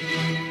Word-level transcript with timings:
Thank 0.00 0.38
you. 0.40 0.49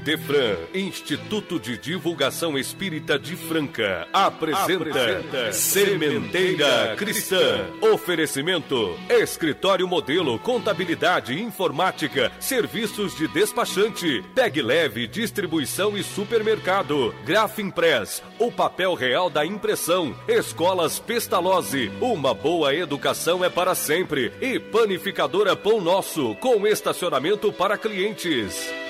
Idefran, 0.00 0.56
Instituto 0.72 1.60
de 1.60 1.76
Divulgação 1.76 2.56
Espírita 2.56 3.18
de 3.18 3.36
Franca, 3.36 4.08
apresenta, 4.14 4.88
apresenta 4.88 5.52
Sementeira 5.52 6.94
Cristã. 6.96 7.66
Oferecimento: 7.82 8.98
Escritório 9.10 9.86
Modelo, 9.86 10.38
Contabilidade, 10.38 11.38
Informática, 11.38 12.32
Serviços 12.40 13.14
de 13.14 13.28
Despachante, 13.28 14.24
Peg 14.34 14.62
Leve, 14.62 15.06
Distribuição 15.06 15.98
e 15.98 16.02
Supermercado, 16.02 17.14
Grafimpress, 17.26 18.22
o 18.38 18.50
papel 18.50 18.94
real 18.94 19.28
da 19.28 19.44
impressão, 19.44 20.16
Escolas 20.26 20.98
Pestalozzi, 20.98 21.92
uma 22.00 22.32
boa 22.32 22.74
educação 22.74 23.44
é 23.44 23.50
para 23.50 23.74
sempre 23.74 24.32
e 24.40 24.58
Panificadora 24.58 25.54
Pão 25.54 25.78
Nosso, 25.78 26.34
com 26.36 26.66
estacionamento 26.66 27.52
para 27.52 27.76
clientes. 27.76 28.89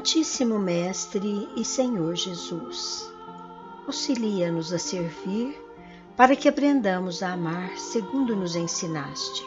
Amantíssimo 0.00 0.58
Mestre 0.58 1.46
e 1.54 1.62
Senhor 1.62 2.16
Jesus, 2.16 3.12
auxilia-nos 3.86 4.72
a 4.72 4.78
servir 4.78 5.54
para 6.16 6.34
que 6.34 6.48
aprendamos 6.48 7.22
a 7.22 7.34
amar 7.34 7.76
segundo 7.76 8.34
nos 8.34 8.56
ensinaste. 8.56 9.46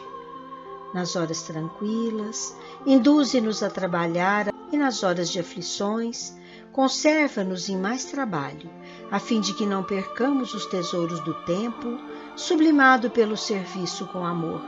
Nas 0.94 1.16
horas 1.16 1.42
tranquilas, 1.42 2.56
induze-nos 2.86 3.64
a 3.64 3.68
trabalhar 3.68 4.54
e 4.70 4.76
nas 4.76 5.02
horas 5.02 5.28
de 5.28 5.40
aflições, 5.40 6.36
conserva-nos 6.70 7.68
em 7.68 7.76
mais 7.76 8.04
trabalho, 8.04 8.70
a 9.10 9.18
fim 9.18 9.40
de 9.40 9.54
que 9.54 9.66
não 9.66 9.82
percamos 9.82 10.54
os 10.54 10.66
tesouros 10.66 11.18
do 11.24 11.34
tempo, 11.46 11.98
sublimado 12.36 13.10
pelo 13.10 13.36
serviço 13.36 14.06
com 14.06 14.24
amor. 14.24 14.62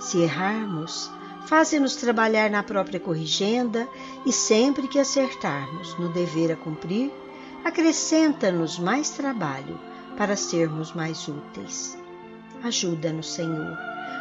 Se 0.00 0.18
errarmos, 0.18 1.08
Faze-nos 1.46 1.96
trabalhar 1.96 2.50
na 2.50 2.62
própria 2.62 3.00
corrigenda 3.00 3.88
e 4.24 4.32
sempre 4.32 4.86
que 4.86 4.98
acertarmos 4.98 5.98
no 5.98 6.08
dever 6.08 6.52
a 6.52 6.56
cumprir, 6.56 7.10
acrescenta-nos 7.64 8.78
mais 8.78 9.10
trabalho 9.10 9.78
para 10.16 10.36
sermos 10.36 10.92
mais 10.92 11.26
úteis. 11.28 11.98
Ajuda-nos, 12.62 13.32
Senhor, 13.32 13.76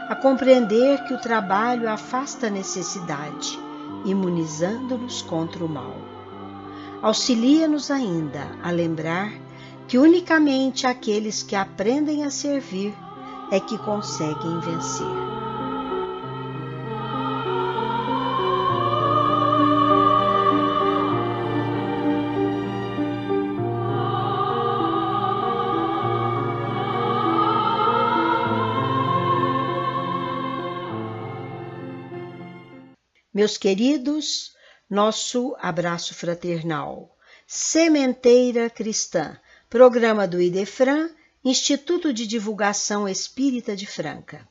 a 0.08 0.16
compreender 0.16 1.04
que 1.04 1.14
o 1.14 1.22
trabalho 1.22 1.90
afasta 1.90 2.48
a 2.48 2.50
necessidade, 2.50 3.60
imunizando-nos 4.06 5.22
contra 5.22 5.64
o 5.64 5.70
mal. 5.70 5.96
Auxilia-nos 7.02 7.92
ainda 7.92 8.58
a 8.64 8.72
lembrar 8.72 9.32
que 9.88 9.98
unicamente 9.98 10.86
aqueles 10.86 11.44
que 11.44 11.56
aprendem 11.56 12.24
a 12.24 12.30
servir 12.30 12.94
é 13.52 13.60
que 13.60 13.78
conseguem 13.78 14.60
vencer. 14.60 15.29
Meus 33.40 33.56
queridos, 33.56 34.54
nosso 34.90 35.56
abraço 35.60 36.14
fraternal. 36.14 37.18
Sementeira 37.48 38.70
Cristã, 38.70 39.40
programa 39.70 40.28
do 40.28 40.42
IDEFRAN, 40.42 41.10
Instituto 41.42 42.12
de 42.12 42.28
Divulgação 42.28 43.08
Espírita 43.08 43.78
de 43.78 43.86
Franca. 43.86 44.46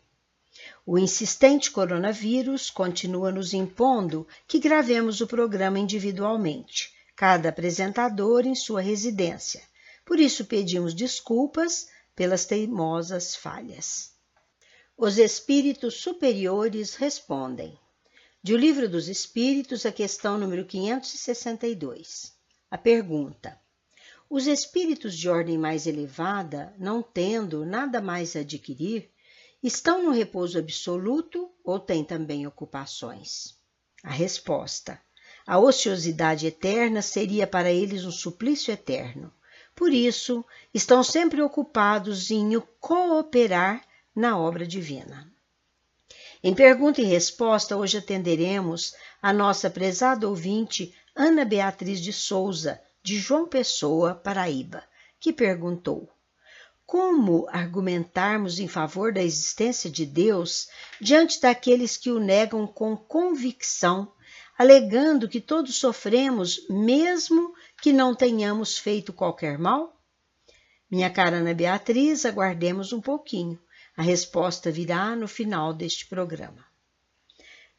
O 0.87 0.99
insistente 0.99 1.71
coronavírus 1.71 2.71
continua 2.71 3.31
nos 3.31 3.53
impondo 3.53 4.27
que 4.47 4.59
gravemos 4.59 5.21
o 5.21 5.27
programa 5.27 5.79
individualmente, 5.79 6.91
cada 7.15 7.51
apresentador 7.51 8.47
em 8.47 8.55
sua 8.55 8.81
residência. 8.81 9.63
Por 10.03 10.19
isso 10.19 10.47
pedimos 10.47 10.95
desculpas 10.95 11.89
pelas 12.17 12.47
teimosas 12.47 13.37
falhas. 13.37 14.13
Os 14.97 15.19
espíritos 15.19 16.01
superiores 16.01 16.95
respondem. 16.95 17.79
De 18.41 18.55
O 18.55 18.57
Livro 18.57 18.89
dos 18.89 19.09
Espíritos, 19.09 19.85
a 19.85 19.91
questão 19.91 20.39
número 20.39 20.65
562. 20.65 22.33
A 22.71 22.79
pergunta: 22.79 23.61
Os 24.31 24.47
espíritos 24.47 25.19
de 25.19 25.29
ordem 25.29 25.59
mais 25.59 25.89
elevada, 25.89 26.73
não 26.79 27.03
tendo 27.03 27.67
nada 27.67 28.01
mais 28.01 28.37
a 28.37 28.41
adquirir, 28.41 29.11
estão 29.61 30.05
no 30.05 30.13
repouso 30.13 30.57
absoluto 30.57 31.51
ou 31.65 31.81
têm 31.81 32.05
também 32.05 32.47
ocupações? 32.47 33.59
A 34.05 34.11
resposta: 34.13 35.03
A 35.45 35.59
ociosidade 35.59 36.47
eterna 36.47 37.03
seria 37.03 37.45
para 37.45 37.73
eles 37.73 38.05
um 38.05 38.13
suplício 38.13 38.73
eterno. 38.73 39.35
Por 39.75 39.93
isso, 39.93 40.45
estão 40.73 41.03
sempre 41.03 41.43
ocupados 41.43 42.31
em 42.31 42.49
cooperar 42.79 43.85
na 44.15 44.39
obra 44.39 44.65
divina. 44.65 45.29
Em 46.43 46.55
pergunta 46.55 47.01
e 47.01 47.05
resposta, 47.05 47.77
hoje 47.77 47.99
atenderemos 47.99 48.95
a 49.21 49.33
nossa 49.33 49.69
prezada 49.69 50.29
ouvinte 50.29 50.95
Ana 51.15 51.45
Beatriz 51.45 52.01
de 52.01 52.13
Souza, 52.13 52.81
de 53.03 53.19
João 53.19 53.49
Pessoa, 53.49 54.15
Paraíba, 54.15 54.85
que 55.19 55.33
perguntou: 55.33 56.09
Como 56.87 57.49
argumentarmos 57.51 58.61
em 58.61 58.69
favor 58.69 59.13
da 59.13 59.21
existência 59.21 59.91
de 59.91 60.07
Deus 60.07 60.69
diante 61.01 61.41
daqueles 61.41 61.97
que 61.97 62.09
o 62.09 62.21
negam 62.21 62.69
com 62.69 62.97
convicção, 62.97 64.13
alegando 64.57 65.29
que 65.29 65.41
todos 65.41 65.75
sofremos, 65.75 66.65
mesmo 66.71 67.53
que 67.83 67.93
não 67.93 68.15
tenhamos 68.15 68.79
feito 68.79 69.13
qualquer 69.13 69.59
mal? 69.59 70.01
Minha 70.89 71.11
cara 71.11 71.39
Ana 71.39 71.53
Beatriz, 71.53 72.25
aguardemos 72.25 72.93
um 72.93 73.01
pouquinho. 73.01 73.59
A 73.99 74.03
resposta 74.03 74.71
virá 74.71 75.17
no 75.17 75.27
final 75.27 75.75
deste 75.75 76.07
programa. 76.07 76.65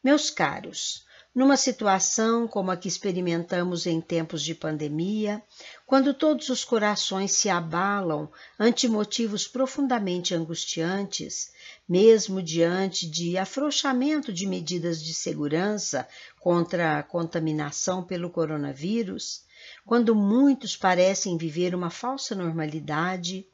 Meus 0.04 0.28
caros, 0.28 1.06
numa 1.34 1.56
situação 1.56 2.46
como 2.46 2.70
a 2.70 2.76
que 2.76 2.88
experimentamos 2.88 3.86
em 3.86 4.02
tempos 4.02 4.42
de 4.42 4.54
pandemia, 4.54 5.42
quando 5.86 6.12
todos 6.12 6.50
os 6.50 6.62
corações 6.62 7.32
se 7.32 7.48
abalam 7.48 8.30
ante 8.58 8.86
motivos 8.86 9.48
profundamente 9.48 10.34
angustiantes, 10.34 11.52
mesmo 11.88 12.42
diante 12.42 13.08
de 13.08 13.38
afrouxamento 13.38 14.30
de 14.30 14.46
medidas 14.46 15.02
de 15.02 15.14
segurança 15.14 16.06
contra 16.38 16.98
a 16.98 17.02
contaminação 17.02 18.04
pelo 18.04 18.28
coronavírus, 18.28 19.46
quando 19.86 20.14
muitos 20.14 20.76
parecem 20.76 21.38
viver 21.38 21.74
uma 21.74 21.88
falsa 21.88 22.34
normalidade, 22.34 23.46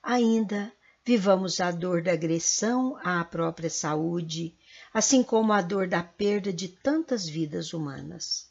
ainda 0.00 0.72
Vivamos 1.04 1.60
a 1.60 1.72
dor 1.72 2.00
da 2.00 2.12
agressão 2.12 2.96
à 3.02 3.24
própria 3.24 3.68
saúde, 3.68 4.54
assim 4.94 5.22
como 5.24 5.52
a 5.52 5.60
dor 5.60 5.88
da 5.88 6.00
perda 6.00 6.52
de 6.52 6.68
tantas 6.68 7.28
vidas 7.28 7.72
humanas. 7.72 8.48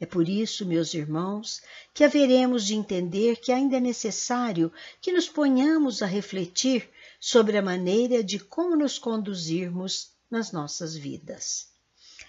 É 0.00 0.06
por 0.06 0.26
isso, 0.26 0.64
meus 0.64 0.94
irmãos, 0.94 1.60
que 1.92 2.02
haveremos 2.02 2.64
de 2.64 2.74
entender 2.74 3.36
que 3.36 3.52
ainda 3.52 3.76
é 3.76 3.80
necessário 3.80 4.72
que 4.98 5.12
nos 5.12 5.28
ponhamos 5.28 6.00
a 6.00 6.06
refletir 6.06 6.88
sobre 7.20 7.58
a 7.58 7.62
maneira 7.62 8.24
de 8.24 8.38
como 8.38 8.74
nos 8.74 8.98
conduzirmos 8.98 10.12
nas 10.30 10.52
nossas 10.52 10.96
vidas. 10.96 11.68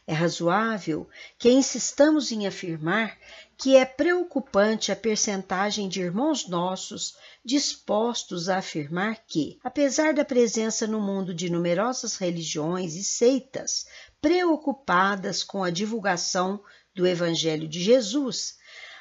É 0.06 0.14
razoável 0.14 1.08
que 1.38 1.50
insistamos 1.50 2.32
em 2.34 2.46
afirmar 2.46 3.18
que 3.56 3.78
é 3.78 3.86
preocupante 3.86 4.92
a 4.92 4.96
percentagem 4.96 5.88
de 5.88 6.02
irmãos 6.02 6.50
nossos 6.50 7.16
dispostos 7.44 8.50
a 8.50 8.58
afirmar 8.58 9.24
que, 9.26 9.60
apesar 9.64 10.14
da 10.14 10.24
presença 10.24 10.86
no 10.86 11.02
mundo 11.02 11.34
de 11.34 11.50
numerosas 11.50 12.16
religiões 12.18 12.96
e 12.96 13.04
seitas 13.04 13.86
preocupadas 14.22 15.44
com 15.44 15.64
a 15.64 15.72
divulgação 15.72 16.64
do 16.94 17.08
Evangelho 17.08 17.68
de 17.68 17.82
Jesus, 17.82 18.58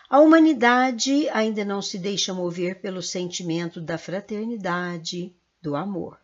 a 0.08 0.18
humanidade 0.20 1.28
ainda 1.28 1.64
não 1.64 1.82
se 1.82 1.98
deixa 1.98 2.34
mover 2.34 2.80
pelo 2.80 3.02
sentimento 3.02 3.80
da 3.80 3.98
fraternidade, 3.98 5.34
do 5.62 5.76
amor. 5.76 6.18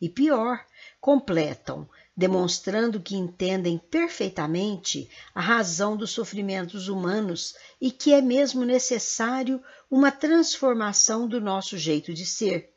E 0.00 0.08
pior, 0.08 0.64
completam 1.00 1.88
demonstrando 2.16 3.00
que 3.00 3.16
entendem 3.16 3.76
perfeitamente 3.76 5.10
a 5.34 5.40
razão 5.40 5.96
dos 5.96 6.10
sofrimentos 6.10 6.88
humanos 6.88 7.54
e 7.80 7.90
que 7.90 8.12
é 8.12 8.20
mesmo 8.20 8.64
necessário 8.64 9.62
uma 9.90 10.12
transformação 10.12 11.26
do 11.26 11.40
nosso 11.40 11.76
jeito 11.76 12.14
de 12.14 12.24
ser, 12.24 12.72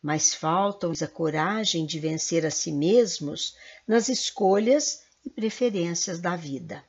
mas 0.00 0.34
falta-lhes 0.34 1.02
a 1.02 1.08
coragem 1.08 1.84
de 1.84 1.98
vencer 1.98 2.46
a 2.46 2.50
si 2.50 2.70
mesmos 2.70 3.56
nas 3.86 4.08
escolhas 4.08 5.02
e 5.24 5.30
preferências 5.30 6.20
da 6.20 6.36
vida. 6.36 6.84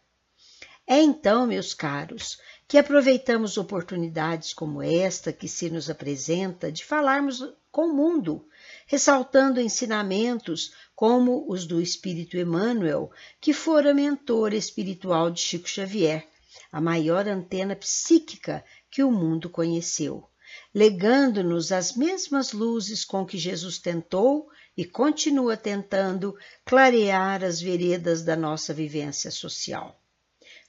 É 0.85 1.01
então, 1.01 1.47
meus 1.47 1.73
caros, 1.73 2.39
que 2.67 2.77
aproveitamos 2.77 3.57
oportunidades 3.57 4.53
como 4.53 4.81
esta 4.83 5.33
que 5.33 5.47
se 5.47 5.69
nos 5.69 5.89
apresenta 5.89 6.71
de 6.71 6.85
falarmos 6.85 7.43
com 7.71 7.87
o 7.87 7.93
mundo, 7.93 8.47
ressaltando 8.87 9.61
ensinamentos 9.61 10.73
como 10.95 11.45
os 11.47 11.67
do 11.67 11.79
Espírito 11.79 12.35
Emmanuel, 12.37 13.11
que 13.39 13.53
fora 13.53 13.93
mentor 13.93 14.53
espiritual 14.53 15.29
de 15.29 15.39
Chico 15.39 15.69
Xavier, 15.69 16.27
a 16.71 16.81
maior 16.81 17.27
antena 17.27 17.75
psíquica 17.75 18.65
que 18.89 19.03
o 19.03 19.11
mundo 19.11 19.47
conheceu 19.49 20.27
legando-nos 20.73 21.71
as 21.71 21.95
mesmas 21.95 22.51
luzes 22.51 23.03
com 23.03 23.25
que 23.25 23.37
Jesus 23.37 23.77
tentou 23.77 24.49
e 24.75 24.85
continua 24.85 25.57
tentando 25.57 26.37
clarear 26.65 27.43
as 27.43 27.59
veredas 27.59 28.23
da 28.23 28.35
nossa 28.35 28.73
vivência 28.73 29.31
social. 29.31 29.99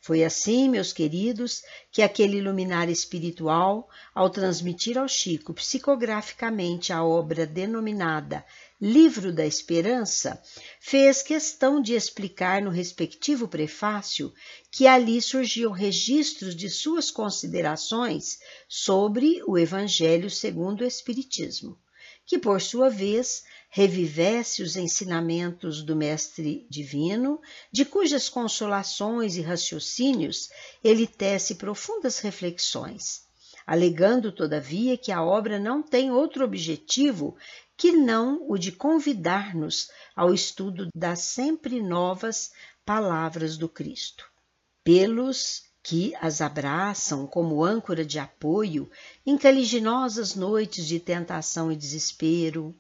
Foi 0.00 0.23
assim, 0.23 0.69
meus 0.69 0.93
queridos, 0.93 1.62
que 1.91 2.03
aquele 2.03 2.41
luminar 2.41 2.89
espiritual, 2.89 3.89
ao 4.15 4.31
transmitir 4.31 4.97
ao 4.97 5.09
Chico 5.09 5.53
psicograficamente 5.53 6.93
a 6.93 7.05
obra 7.05 7.47
denominada 7.47 8.45
Livro 8.81 9.33
da 9.33 9.45
Esperança, 9.45 10.41
fez 10.79 11.21
questão 11.21 11.83
de 11.83 11.95
explicar 11.95 12.62
no 12.62 12.71
respectivo 12.71 13.49
prefácio 13.49 14.33
que 14.71 14.87
ali 14.87 15.21
surgiam 15.21 15.73
registros 15.73 16.55
de 16.55 16.71
suas 16.71 17.11
considerações 17.11 18.39
sobre 18.69 19.43
o 19.49 19.59
Evangelho 19.59 20.31
segundo 20.31 20.83
o 20.83 20.87
Espiritismo, 20.87 21.77
que, 22.25 22.39
por 22.39 22.61
sua 22.61 22.89
vez, 22.89 23.43
revivesse 23.69 24.62
os 24.62 24.76
ensinamentos 24.76 25.82
do 25.82 25.94
Mestre 25.94 26.67
Divino, 26.70 27.41
de 27.70 27.85
cujas 27.85 28.29
consolações 28.29 29.37
e 29.37 29.43
raciocínios 29.43 30.49
ele 30.82 31.06
tece 31.06 31.56
profundas 31.56 32.19
reflexões 32.20 33.29
alegando, 33.69 34.32
todavia, 34.32 34.97
que 34.97 35.12
a 35.12 35.23
obra 35.23 35.59
não 35.59 35.82
tem 35.82 36.11
outro 36.11 36.43
objetivo 36.43 37.37
que 37.76 37.93
não 37.93 38.43
o 38.49 38.56
de 38.56 38.73
convidar-nos 38.73 39.91
ao 40.17 40.32
estudo 40.32 40.88
das 40.94 41.20
sempre 41.20 41.82
novas 41.82 42.50
palavras 42.82 43.59
do 43.59 43.69
Cristo. 43.69 44.25
Pelos 44.82 45.65
que 45.82 46.15
as 46.19 46.41
abraçam 46.41 47.26
como 47.26 47.62
âncora 47.62 48.06
de 48.06 48.19
apoio 48.19 48.91
em 49.26 49.37
caliginosas 49.37 50.35
noites 50.35 50.87
de 50.87 50.99
tentação 50.99 51.70
e 51.70 51.76
desespero, 51.76 52.75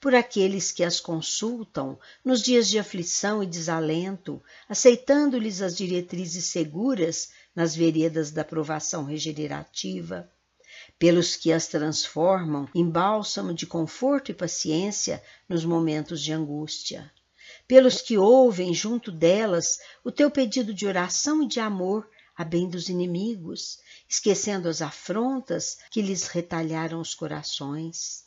por 0.00 0.14
aqueles 0.14 0.72
que 0.72 0.84
as 0.84 1.00
consultam 1.00 1.98
nos 2.24 2.42
dias 2.42 2.68
de 2.68 2.78
aflição 2.78 3.42
e 3.42 3.46
desalento, 3.46 4.42
aceitando-lhes 4.68 5.62
as 5.62 5.76
diretrizes 5.76 6.44
seguras 6.46 7.30
nas 7.54 7.74
veredas 7.74 8.30
da 8.30 8.44
provação 8.44 9.04
regenerativa, 9.04 10.30
pelos 10.98 11.36
que 11.36 11.52
as 11.52 11.66
transformam 11.66 12.68
em 12.74 12.88
bálsamo 12.88 13.54
de 13.54 13.66
conforto 13.66 14.30
e 14.30 14.34
paciência 14.34 15.22
nos 15.48 15.64
momentos 15.64 16.22
de 16.22 16.32
angústia, 16.32 17.10
pelos 17.66 18.00
que 18.00 18.18
ouvem 18.18 18.74
junto 18.74 19.10
delas 19.10 19.78
o 20.04 20.12
teu 20.12 20.30
pedido 20.30 20.72
de 20.74 20.86
oração 20.86 21.42
e 21.42 21.48
de 21.48 21.60
amor 21.60 22.08
a 22.36 22.44
bem 22.44 22.68
dos 22.68 22.90
inimigos, 22.90 23.78
esquecendo 24.06 24.68
as 24.68 24.82
afrontas 24.82 25.78
que 25.90 26.02
lhes 26.02 26.26
retalharam 26.26 27.00
os 27.00 27.14
corações, 27.14 28.25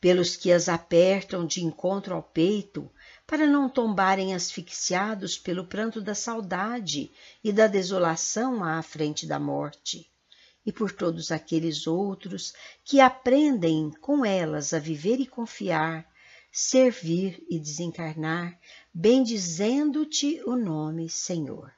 pelos 0.00 0.36
que 0.36 0.50
as 0.50 0.68
apertam 0.68 1.46
de 1.46 1.62
encontro 1.62 2.14
ao 2.14 2.22
peito, 2.22 2.90
para 3.26 3.46
não 3.46 3.68
tombarem 3.68 4.34
asfixiados 4.34 5.38
pelo 5.38 5.66
pranto 5.66 6.00
da 6.00 6.14
saudade 6.14 7.10
e 7.44 7.52
da 7.52 7.66
desolação 7.66 8.64
à 8.64 8.82
frente 8.82 9.26
da 9.26 9.38
morte 9.38 10.10
e 10.64 10.72
por 10.72 10.92
todos 10.92 11.32
aqueles 11.32 11.86
outros 11.86 12.52
que 12.84 13.00
aprendem 13.00 13.90
com 14.00 14.24
elas 14.24 14.74
a 14.74 14.78
viver 14.78 15.18
e 15.20 15.26
confiar, 15.26 16.08
servir 16.52 17.44
e 17.48 17.58
desencarnar, 17.58 18.58
bendizendo-te 18.92 20.42
o 20.44 20.56
nome 20.56 21.08
Senhor. 21.08 21.72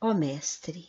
Ó 0.00 0.12
Mestre, 0.12 0.88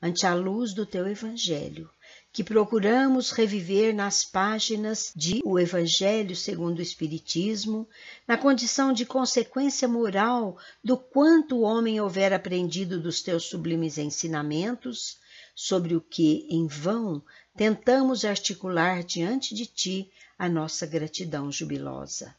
ante 0.00 0.26
a 0.26 0.34
luz 0.34 0.74
do 0.74 0.86
teu 0.86 1.06
Evangelho, 1.08 1.90
que 2.32 2.44
procuramos 2.44 3.32
reviver 3.32 3.92
nas 3.92 4.24
páginas 4.24 5.12
de 5.16 5.40
O 5.44 5.58
Evangelho 5.58 6.36
segundo 6.36 6.78
o 6.78 6.82
Espiritismo, 6.82 7.88
na 8.26 8.38
condição 8.38 8.92
de 8.92 9.04
consequência 9.04 9.88
moral 9.88 10.56
do 10.82 10.96
quanto 10.96 11.56
o 11.56 11.62
homem 11.62 12.00
houver 12.00 12.32
aprendido 12.32 13.00
dos 13.00 13.20
teus 13.20 13.44
sublimes 13.44 13.98
ensinamentos, 13.98 15.18
sobre 15.54 15.96
o 15.96 16.00
que, 16.00 16.46
em 16.48 16.66
vão, 16.66 17.22
tentamos 17.56 18.24
articular 18.24 19.02
diante 19.02 19.54
de 19.54 19.66
ti 19.66 20.10
a 20.38 20.48
nossa 20.48 20.86
gratidão 20.86 21.50
jubilosa. 21.50 22.34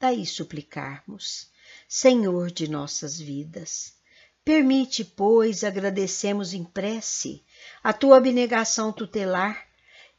Daí 0.00 0.24
suplicarmos, 0.24 1.48
Senhor 1.86 2.50
de 2.50 2.68
nossas 2.68 3.20
vidas, 3.20 3.94
permite, 4.44 5.04
pois, 5.04 5.62
agradecemos 5.62 6.54
em 6.54 6.64
prece 6.64 7.44
a 7.82 7.92
tua 7.92 8.18
abnegação 8.18 8.92
tutelar 8.92 9.66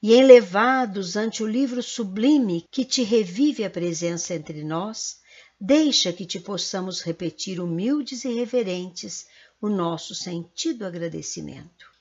e 0.02 0.14
elevados 0.14 1.16
ante 1.16 1.44
o 1.44 1.48
livro 1.48 1.84
sublime 1.84 2.68
que 2.72 2.84
te 2.84 3.04
revive 3.04 3.64
a 3.64 3.70
presença 3.70 4.34
entre 4.34 4.64
nós, 4.64 5.20
deixa 5.60 6.12
que 6.12 6.26
te 6.26 6.40
possamos 6.40 7.02
repetir 7.02 7.60
humildes 7.60 8.26
e 8.26 8.34
reverentes 8.34 9.28
o 9.62 9.70
nosso 9.70 10.16
sentido 10.16 10.86
agradecimento. 10.86 11.92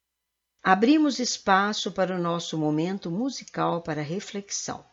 Abrimos 0.62 1.18
espaço 1.18 1.92
para 1.92 2.14
o 2.14 2.18
nosso 2.18 2.56
momento 2.56 3.10
musical 3.10 3.82
para 3.82 4.02
reflexão. 4.02 4.84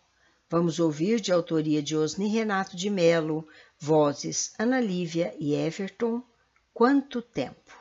Vamos 0.49 0.79
ouvir 0.79 1.19
de 1.19 1.31
autoria 1.31 1.83
de 1.83 1.95
Osni 1.95 2.29
Renato 2.29 2.75
de 2.75 2.89
Melo, 2.89 3.47
vozes 3.77 4.53
Ana 4.57 4.79
Lívia 4.79 5.35
e 5.39 5.53
Everton, 5.53 6.23
Quanto 6.73 7.21
Tempo. 7.21 7.76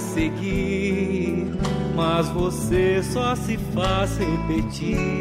Seguir, 0.00 1.46
mas 1.94 2.28
você 2.28 3.02
só 3.02 3.34
se 3.34 3.56
faz 3.74 4.18
repetir. 4.18 5.15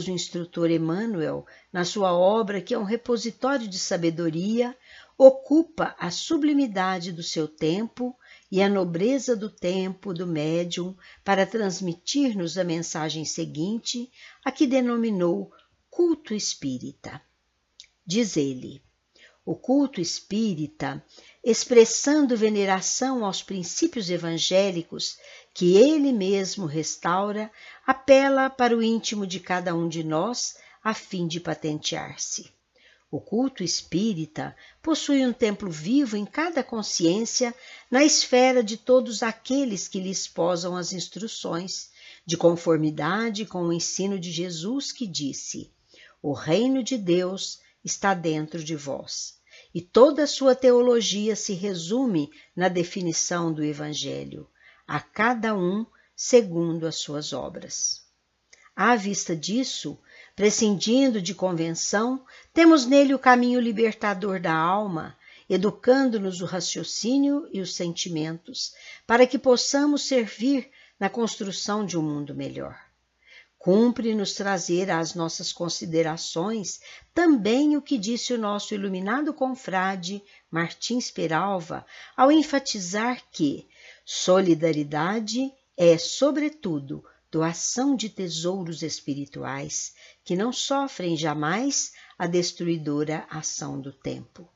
Caridoso 0.00 0.10
instrutor 0.10 0.70
Emmanuel, 0.70 1.46
na 1.72 1.84
sua 1.84 2.12
obra, 2.12 2.60
que 2.60 2.72
é 2.72 2.78
um 2.78 2.84
repositório 2.84 3.68
de 3.68 3.78
sabedoria, 3.78 4.76
ocupa 5.16 5.94
a 5.98 6.10
sublimidade 6.10 7.12
do 7.12 7.22
seu 7.22 7.46
tempo 7.46 8.16
e 8.50 8.62
a 8.62 8.68
nobreza 8.68 9.36
do 9.36 9.50
tempo 9.50 10.14
do 10.14 10.26
médium 10.26 10.96
para 11.22 11.46
transmitir-nos 11.46 12.56
a 12.56 12.64
mensagem 12.64 13.24
seguinte, 13.24 14.10
a 14.44 14.50
que 14.50 14.66
denominou 14.66 15.52
culto 15.90 16.32
espírita. 16.34 17.20
Diz 18.06 18.36
ele: 18.36 18.82
o 19.44 19.54
culto 19.54 20.00
espírita, 20.00 21.04
expressando 21.44 22.36
veneração 22.36 23.24
aos 23.24 23.42
princípios 23.42 24.08
evangélicos 24.08 25.18
que 25.52 25.76
ele 25.76 26.12
mesmo 26.12 26.66
restaura, 26.66 27.50
apela 27.86 28.48
para 28.48 28.76
o 28.76 28.82
íntimo 28.82 29.26
de 29.26 29.40
cada 29.40 29.74
um 29.74 29.88
de 29.88 30.04
nós 30.04 30.56
a 30.82 30.94
fim 30.94 31.26
de 31.26 31.40
patentear-se. 31.40 32.50
O 33.10 33.20
culto 33.20 33.64
espírita 33.64 34.56
possui 34.80 35.26
um 35.26 35.32
templo 35.32 35.68
vivo 35.68 36.16
em 36.16 36.24
cada 36.24 36.62
consciência, 36.62 37.52
na 37.90 38.04
esfera 38.04 38.62
de 38.62 38.76
todos 38.76 39.22
aqueles 39.22 39.88
que 39.88 39.98
lhe 39.98 40.10
esposam 40.10 40.76
as 40.76 40.92
instruções, 40.92 41.90
de 42.24 42.36
conformidade 42.36 43.44
com 43.44 43.64
o 43.64 43.72
ensino 43.72 44.16
de 44.16 44.30
Jesus 44.30 44.92
que 44.92 45.08
disse: 45.08 45.72
O 46.22 46.32
reino 46.32 46.84
de 46.84 46.96
Deus 46.96 47.58
está 47.84 48.14
dentro 48.14 48.62
de 48.62 48.76
vós. 48.76 49.40
E 49.74 49.80
toda 49.80 50.22
a 50.22 50.28
sua 50.28 50.54
teologia 50.54 51.34
se 51.34 51.52
resume 51.52 52.30
na 52.54 52.68
definição 52.68 53.52
do 53.52 53.64
Evangelho, 53.64 54.48
a 54.90 54.98
cada 54.98 55.54
um 55.54 55.86
segundo 56.16 56.84
as 56.84 56.96
suas 56.96 57.32
obras. 57.32 58.02
À 58.74 58.96
vista 58.96 59.36
disso, 59.36 59.96
prescindindo 60.34 61.22
de 61.22 61.32
convenção, 61.32 62.24
temos 62.52 62.86
nele 62.86 63.14
o 63.14 63.18
caminho 63.18 63.60
libertador 63.60 64.40
da 64.40 64.52
alma, 64.52 65.16
educando-nos 65.48 66.40
o 66.40 66.44
raciocínio 66.44 67.48
e 67.52 67.60
os 67.60 67.76
sentimentos, 67.76 68.74
para 69.06 69.28
que 69.28 69.38
possamos 69.38 70.02
servir 70.02 70.68
na 70.98 71.08
construção 71.08 71.86
de 71.86 71.96
um 71.96 72.02
mundo 72.02 72.34
melhor. 72.34 72.76
Cumpre-nos 73.60 74.34
trazer 74.34 74.90
às 74.90 75.14
nossas 75.14 75.52
considerações 75.52 76.80
também 77.14 77.76
o 77.76 77.82
que 77.82 77.96
disse 77.96 78.32
o 78.32 78.38
nosso 78.38 78.74
iluminado 78.74 79.32
confrade 79.32 80.20
Martins 80.50 81.12
Peralva 81.12 81.86
ao 82.16 82.32
enfatizar 82.32 83.22
que 83.30 83.68
solidariedade 84.12 85.52
é, 85.76 85.96
sobretudo, 85.96 87.04
doação 87.30 87.94
de 87.94 88.08
tesouros 88.08 88.82
espirituais 88.82 89.94
que 90.24 90.34
não 90.34 90.52
sofrem 90.52 91.16
jamais 91.16 91.92
a 92.18 92.26
destruidora 92.26 93.24
ação 93.30 93.80
do 93.80 93.92
tempo. 93.92 94.52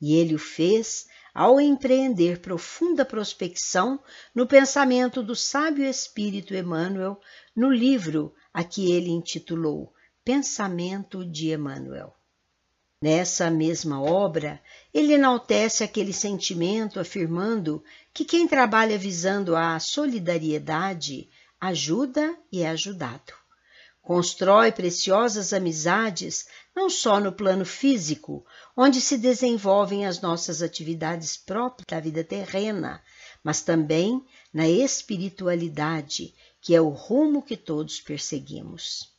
E 0.00 0.14
ele 0.14 0.34
o 0.34 0.38
fez 0.38 1.06
ao 1.34 1.60
empreender 1.60 2.40
profunda 2.40 3.04
prospecção 3.04 4.02
no 4.34 4.46
pensamento 4.46 5.22
do 5.22 5.36
sábio 5.36 5.84
espírito 5.84 6.54
Emmanuel 6.54 7.20
no 7.54 7.70
livro 7.70 8.34
a 8.54 8.64
que 8.64 8.90
ele 8.90 9.10
intitulou 9.10 9.92
Pensamento 10.24 11.26
de 11.26 11.52
Emmanuel. 11.52 12.16
Nessa 13.04 13.50
mesma 13.50 14.00
obra, 14.00 14.62
ele 14.94 15.12
enaltece 15.12 15.84
aquele 15.84 16.10
sentimento 16.10 16.98
afirmando 16.98 17.84
que 18.14 18.24
quem 18.24 18.48
trabalha 18.48 18.96
visando 18.96 19.54
a 19.54 19.78
solidariedade 19.78 21.28
ajuda 21.60 22.34
e 22.50 22.62
é 22.62 22.70
ajudado. 22.70 23.34
Constrói 24.00 24.72
preciosas 24.72 25.52
amizades 25.52 26.46
não 26.74 26.88
só 26.88 27.20
no 27.20 27.30
plano 27.30 27.66
físico, 27.66 28.42
onde 28.74 29.02
se 29.02 29.18
desenvolvem 29.18 30.06
as 30.06 30.22
nossas 30.22 30.62
atividades 30.62 31.36
próprias 31.36 31.84
da 31.86 32.00
vida 32.00 32.24
terrena, 32.24 33.02
mas 33.42 33.60
também 33.60 34.24
na 34.50 34.66
espiritualidade, 34.66 36.34
que 36.58 36.74
é 36.74 36.80
o 36.80 36.88
rumo 36.88 37.42
que 37.42 37.58
todos 37.58 38.00
perseguimos. 38.00 39.13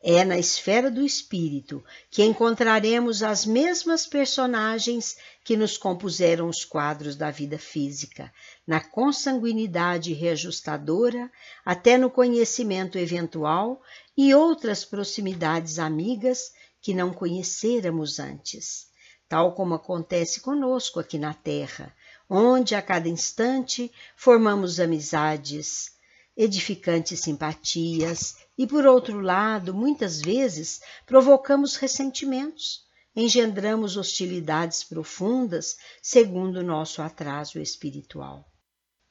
É 0.00 0.24
na 0.24 0.38
esfera 0.38 0.92
do 0.92 1.04
espírito 1.04 1.84
que 2.08 2.22
encontraremos 2.22 3.20
as 3.20 3.44
mesmas 3.44 4.06
personagens 4.06 5.16
que 5.42 5.56
nos 5.56 5.76
compuseram 5.76 6.48
os 6.48 6.64
quadros 6.64 7.16
da 7.16 7.32
vida 7.32 7.58
física, 7.58 8.32
na 8.64 8.80
consanguinidade 8.80 10.12
reajustadora, 10.12 11.28
até 11.64 11.98
no 11.98 12.08
conhecimento 12.10 12.96
eventual 12.96 13.82
e 14.16 14.32
outras 14.32 14.84
proximidades 14.84 15.80
amigas 15.80 16.52
que 16.80 16.94
não 16.94 17.12
conhecêramos 17.12 18.20
antes, 18.20 18.86
tal 19.28 19.52
como 19.52 19.74
acontece 19.74 20.40
conosco 20.40 21.00
aqui 21.00 21.18
na 21.18 21.34
Terra, 21.34 21.92
onde 22.30 22.76
a 22.76 22.80
cada 22.80 23.08
instante 23.08 23.90
formamos 24.16 24.78
amizades, 24.78 25.90
edificantes 26.36 27.18
simpatias 27.18 28.36
e, 28.58 28.66
por 28.66 28.84
outro 28.84 29.20
lado, 29.20 29.72
muitas 29.72 30.20
vezes 30.20 30.80
provocamos 31.06 31.76
ressentimentos, 31.76 32.84
engendramos 33.14 33.96
hostilidades 33.96 34.82
profundas 34.82 35.78
segundo 36.02 36.60
nosso 36.60 37.00
atraso 37.00 37.60
espiritual. 37.60 38.44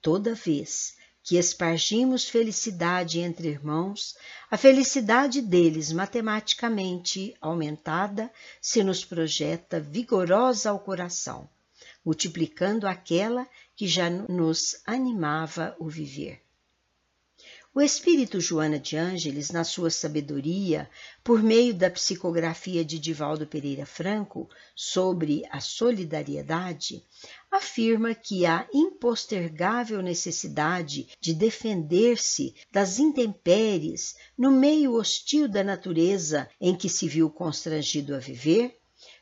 Toda 0.02 0.36
vez 0.36 0.98
que 1.24 1.38
espargimos 1.38 2.30
felicidade 2.30 3.20
entre 3.20 3.48
irmãos, 3.50 4.16
a 4.52 4.58
felicidade 4.58 5.42
deles 5.42 5.92
matematicamente 5.92 7.36
aumentada 7.42 8.32
se 8.62 8.84
nos 8.84 9.04
projeta 9.04 9.80
vigorosa 9.80 10.70
ao 10.70 10.80
coração, 10.80 11.50
multiplicando 12.04 12.88
aquela 12.88 13.48
que 13.76 13.88
já 13.88 14.10
nos 14.10 14.82
animava 14.86 15.76
o 15.80 15.90
viver. 15.90 16.47
O 17.78 17.82
espírito 17.84 18.42
Joana 18.42 18.80
de 18.80 18.98
Ângeles, 18.98 19.52
na 19.52 19.64
sua 19.64 19.92
sabedoria, 19.92 20.90
por 21.24 21.44
meio 21.44 21.76
da 21.76 21.92
psicografia 21.92 22.84
de 22.84 22.98
Divaldo 22.98 23.46
Pereira 23.46 23.86
Franco 23.86 24.50
sobre 24.76 25.44
a 25.52 25.60
solidariedade, 25.60 27.06
afirma 27.52 28.16
que 28.16 28.48
a 28.48 28.68
impostergável 28.74 30.02
necessidade 30.02 31.08
de 31.22 31.36
defender-se 31.36 32.56
das 32.72 32.98
intempéries 32.98 34.16
no 34.36 34.50
meio 34.50 34.96
hostil 34.96 35.48
da 35.48 35.64
natureza 35.64 36.50
em 36.60 36.76
que 36.76 36.90
se 36.90 37.08
viu 37.08 37.30
constrangido 37.30 38.16
a 38.16 38.18
viver, 38.18 38.76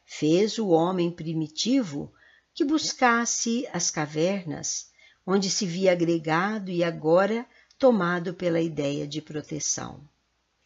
fez 0.05 0.57
o 0.57 0.69
homem 0.69 1.11
primitivo 1.11 2.09
que 2.53 2.63
buscasse 2.63 3.67
as 3.73 3.91
cavernas, 3.91 4.91
onde 5.27 5.49
se 5.49 5.65
via 5.65 5.91
agregado 5.91 6.71
e 6.71 6.85
agora 6.85 7.45
tomado 7.77 8.33
pela 8.33 8.61
ideia 8.61 9.07
de 9.07 9.21
proteção. 9.21 10.01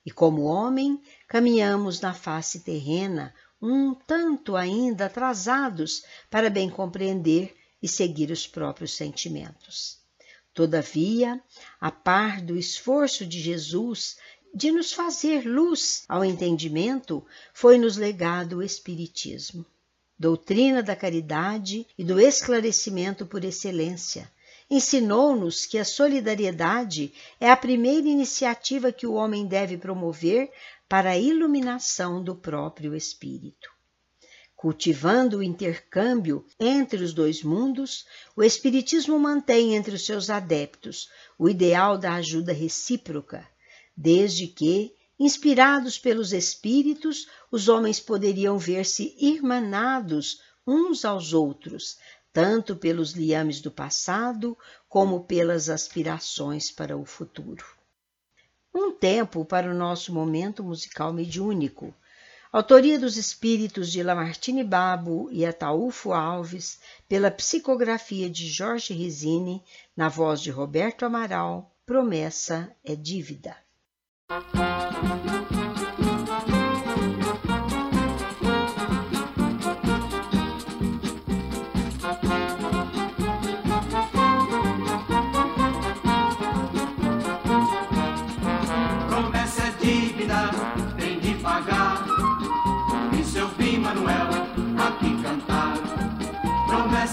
E 0.05 0.11
como 0.11 0.43
homem, 0.43 1.01
caminhamos 1.27 1.99
na 1.99 2.13
face 2.13 2.61
terrena 2.61 3.33
um 3.61 3.93
tanto 3.93 4.55
ainda 4.55 5.05
atrasados 5.05 6.03
para 6.29 6.49
bem 6.49 6.69
compreender 6.69 7.55
e 7.81 7.87
seguir 7.87 8.31
os 8.31 8.47
próprios 8.47 8.95
sentimentos. 8.95 9.99
Todavia, 10.53 11.41
a 11.79 11.91
par 11.91 12.41
do 12.41 12.57
esforço 12.57 13.25
de 13.25 13.39
Jesus 13.39 14.17
de 14.53 14.71
nos 14.71 14.91
fazer 14.91 15.45
luz 15.45 16.03
ao 16.07 16.25
entendimento, 16.25 17.23
foi-nos 17.53 17.97
legado 17.97 18.57
o 18.57 18.63
Espiritismo, 18.63 19.65
doutrina 20.17 20.81
da 20.81 20.95
caridade 20.95 21.85
e 21.97 22.03
do 22.03 22.19
esclarecimento 22.19 23.25
por 23.25 23.43
excelência, 23.43 24.29
ensinou-nos 24.69 25.65
que 25.65 25.77
a 25.77 25.85
solidariedade 25.85 27.11
é 27.39 27.49
a 27.49 27.57
primeira 27.57 28.07
iniciativa 28.07 28.91
que 28.91 29.07
o 29.07 29.13
homem 29.13 29.47
deve 29.47 29.77
promover 29.77 30.51
para 30.87 31.11
a 31.11 31.17
iluminação 31.17 32.23
do 32.23 32.35
próprio 32.35 32.95
espírito. 32.95 33.69
Cultivando 34.55 35.37
o 35.37 35.43
intercâmbio 35.43 36.45
entre 36.59 37.01
os 37.01 37.13
dois 37.13 37.41
mundos, 37.41 38.05
o 38.35 38.43
Espiritismo 38.43 39.17
mantém 39.17 39.73
entre 39.73 39.95
os 39.95 40.05
seus 40.05 40.29
adeptos 40.29 41.09
o 41.37 41.47
ideal 41.47 41.97
da 41.97 42.15
ajuda 42.15 42.51
recíproca, 42.51 43.47
desde 43.95 44.47
que, 44.47 44.93
inspirados 45.17 45.97
pelos 45.97 46.33
Espíritos, 46.33 47.25
os 47.49 47.69
homens 47.69 48.01
poderiam 48.01 48.57
ver-se 48.57 49.15
irmanados 49.17 50.41
uns 50.67 51.05
aos 51.05 51.31
outros, 51.31 51.97
tanto 52.39 52.73
pelos 52.73 53.11
liames 53.11 53.59
do 53.59 53.69
passado 53.69 54.57
como 54.87 55.25
pelas 55.25 55.69
aspirações 55.69 56.71
para 56.71 56.95
o 56.95 57.03
futuro. 57.03 57.65
Um 58.73 58.93
tempo 58.93 59.43
para 59.43 59.69
o 59.69 59.73
nosso 59.73 60.13
momento 60.13 60.63
musical 60.63 61.11
mediúnico. 61.11 61.93
Autoria 62.49 62.97
dos 62.97 63.17
espíritos 63.17 63.91
de 63.91 64.01
Lamartine 64.01 64.63
Babo 64.63 65.27
e 65.33 65.45
Ataúfo 65.45 66.13
Alves, 66.13 66.79
pela 67.09 67.29
psicografia 67.29 68.29
de 68.29 68.47
Jorge 68.47 68.93
Risini, 68.93 69.61
na 69.93 70.07
voz 70.07 70.39
de 70.39 70.49
Roberto 70.49 71.03
Amaral, 71.03 71.75
Promessa 71.85 72.73
é 72.85 72.95
Dívida. 72.95 73.57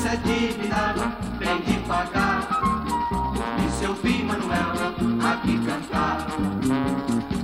Essa 0.07 0.17
dívida 0.19 0.95
tem 1.39 1.61
de 1.63 1.81
pagar. 1.87 2.49
E 3.67 3.71
se 3.73 3.85
eu 3.85 3.95
vi 3.95 4.23
Manuel 4.23 4.73
aqui 5.33 5.59
cantar. 5.67 6.27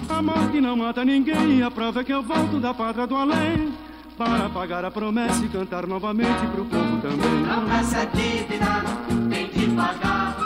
A 0.09 0.23
morte 0.23 0.61
não 0.61 0.77
mata 0.77 1.05
ninguém, 1.05 1.63
a 1.63 1.71
prova 1.71 2.01
é 2.01 2.05
que 2.05 2.13
eu 2.13 2.23
volto 2.23 2.61
da 2.61 2.73
pátria 2.73 3.07
do 3.07 3.17
além. 3.17 3.73
Para 4.17 4.49
pagar 4.51 4.85
a 4.85 4.91
promessa 4.91 5.45
e 5.45 5.49
cantar 5.49 5.87
novamente 5.87 6.47
pro 6.53 6.65
povo 6.65 7.01
também. 7.01 7.45
Promessa 7.45 7.99
é 7.99 8.07
dívida, 8.07 8.85
tem 9.29 9.49
de 9.49 9.75
pagar. 9.75 10.37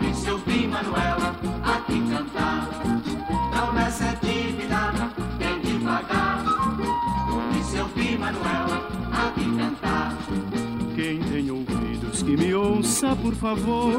E 0.00 0.14
se 0.14 0.28
eu 0.28 0.38
vi 0.38 0.66
Manuel 0.66 1.16
aqui 1.62 2.02
cantar. 2.08 2.68
Promessa 3.50 4.04
é 4.04 4.18
dívida, 4.22 4.92
tem 5.38 5.60
de 5.60 5.84
pagar. 5.84 6.44
E 7.58 7.62
se 7.62 7.76
eu 7.76 7.86
vi 7.88 8.16
Manuel 8.16 8.66
aqui 9.12 9.56
cantar. 9.56 10.16
Quem 11.00 11.18
tem 11.18 11.50
ouvidos 11.50 12.22
que 12.22 12.36
me 12.36 12.52
ouça, 12.52 13.16
por 13.16 13.34
favor. 13.34 13.94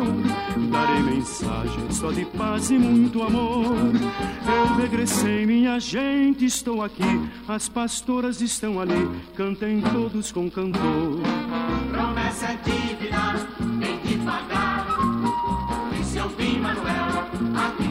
Darei 0.72 1.02
mensagem 1.02 1.90
só 1.90 2.12
de 2.12 2.24
paz 2.26 2.70
e 2.70 2.78
muito 2.78 3.24
amor. 3.24 3.76
Eu 4.46 4.76
regressei, 4.76 5.48
minha 5.48 5.80
gente, 5.80 6.46
estou 6.46 6.84
aqui. 6.84 7.02
As 7.48 7.68
pastoras 7.68 8.40
estão 8.40 8.80
ali, 8.80 9.10
cantem 9.36 9.82
todos 9.82 10.32
com 10.32 10.48
cantor. 10.48 11.18
Promessa 11.90 12.46
é 12.46 12.60
dívida, 12.64 13.48
tem 13.80 13.98
de 14.02 14.24
pagar. 14.24 14.86
E 16.00 16.04
se 16.04 16.20
eu 16.20 16.30
vi 16.30 16.60
Manuel 16.60 17.26
aqui 17.66 17.91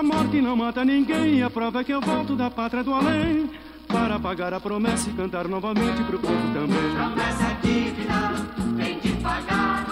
A 0.00 0.02
morte 0.02 0.40
não 0.40 0.56
mata 0.56 0.82
ninguém, 0.82 1.42
a 1.42 1.50
prova 1.50 1.82
é 1.82 1.84
que 1.84 1.92
eu 1.92 2.00
volto 2.00 2.34
da 2.34 2.50
pátria 2.50 2.82
do 2.82 2.94
além. 2.94 3.50
Para 3.86 4.18
pagar 4.18 4.54
a 4.54 4.58
promessa 4.58 5.10
e 5.10 5.12
cantar 5.12 5.46
novamente 5.46 6.02
pro 6.04 6.18
povo 6.18 6.54
também. 6.54 6.90
Promessa 6.94 7.44
é 7.44 7.58
dívida, 7.60 8.32
tem 8.78 8.98
de 8.98 9.12
pagar. 9.22 9.86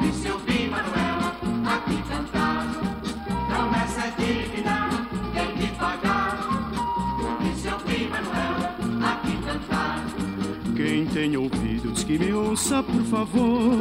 E 0.00 0.12
se 0.12 0.28
eu 0.28 0.38
vi 0.38 0.68
Manuel 0.68 1.18
aqui 1.66 2.00
cantar? 2.08 2.66
Promessa 3.48 4.00
é 4.00 4.10
dívida, 4.16 4.76
tem 5.34 5.56
de 5.56 5.74
pagar. 5.74 6.38
E 7.42 7.58
se 7.58 7.66
eu 7.66 7.78
vi 7.80 8.08
Manuel 8.08 9.10
aqui 9.12 9.36
cantar? 9.44 10.04
Quem 10.76 11.06
tem 11.06 11.36
ouvidos 11.36 11.79
que 12.10 12.18
me 12.18 12.32
ouça, 12.32 12.82
por 12.82 13.02
favor. 13.04 13.76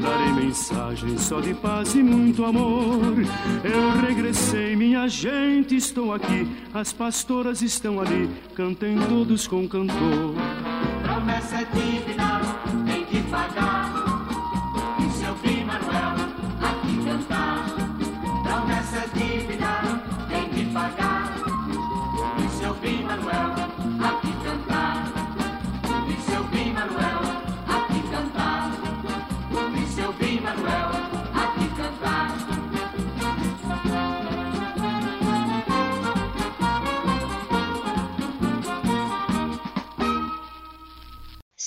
Darei 0.00 0.32
mensagem 0.32 1.16
só 1.16 1.40
de 1.40 1.54
paz 1.54 1.94
e 1.94 2.02
muito 2.02 2.44
amor. 2.44 3.14
Eu 3.62 4.00
regressei, 4.04 4.74
minha 4.74 5.06
gente, 5.06 5.76
estou 5.76 6.12
aqui. 6.12 6.48
As 6.74 6.92
pastoras 6.92 7.62
estão 7.62 8.00
ali, 8.00 8.28
cantem 8.56 8.96
todos 9.08 9.46
com 9.46 9.68
cantor. 9.68 10.34
Promessa 11.02 11.60
é 11.60 11.64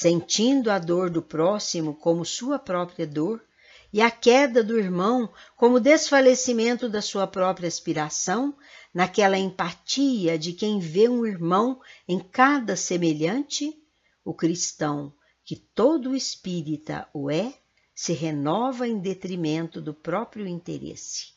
sentindo 0.06 0.70
a 0.70 0.78
dor 0.78 1.10
do 1.10 1.20
próximo 1.20 1.96
como 1.96 2.24
sua 2.24 2.60
própria 2.60 3.08
dor, 3.08 3.44
e 3.92 4.04
a 4.04 4.12
queda 4.12 4.64
do 4.64 4.78
irmão 4.78 5.34
como 5.58 5.80
desfalecimento 5.80 6.88
da 6.88 7.02
sua 7.02 7.26
própria 7.26 7.68
aspiração, 7.68 8.56
naquela 8.94 9.36
empatia 9.36 10.38
de 10.38 10.54
quem 10.54 10.78
vê 10.78 11.10
um 11.10 11.26
irmão 11.26 11.82
em 12.08 12.20
cada 12.20 12.76
semelhante, 12.76 13.76
o 14.24 14.32
cristão, 14.32 15.12
que 15.44 15.56
todo 15.56 16.16
espírita 16.16 17.10
o 17.12 17.32
é, 17.32 17.52
se 17.96 18.14
renova 18.14 18.88
em 18.88 19.00
detrimento 19.00 19.82
do 19.82 19.92
próprio 19.92 20.46
interesse. 20.46 21.30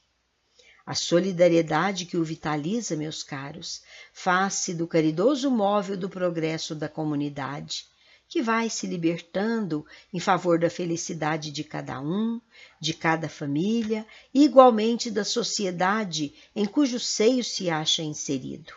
A 0.84 0.94
solidariedade 0.94 2.04
que 2.04 2.18
o 2.18 2.24
vitaliza, 2.24 2.94
meus 2.96 3.22
caros, 3.22 3.82
faz-se 4.12 4.74
do 4.74 4.86
caridoso 4.86 5.50
móvel 5.50 5.96
do 5.96 6.10
progresso 6.10 6.74
da 6.74 6.86
comunidade, 6.86 7.86
que 8.28 8.42
vai 8.42 8.68
se 8.68 8.86
libertando 8.86 9.86
em 10.12 10.20
favor 10.20 10.58
da 10.58 10.68
felicidade 10.68 11.50
de 11.50 11.64
cada 11.64 11.98
um, 12.00 12.40
de 12.78 12.92
cada 12.92 13.28
família 13.28 14.06
e 14.34 14.44
igualmente 14.44 15.10
da 15.10 15.24
sociedade 15.24 16.34
em 16.54 16.66
cujo 16.66 17.00
seio 17.00 17.42
se 17.42 17.70
acha 17.70 18.02
inserido. 18.02 18.72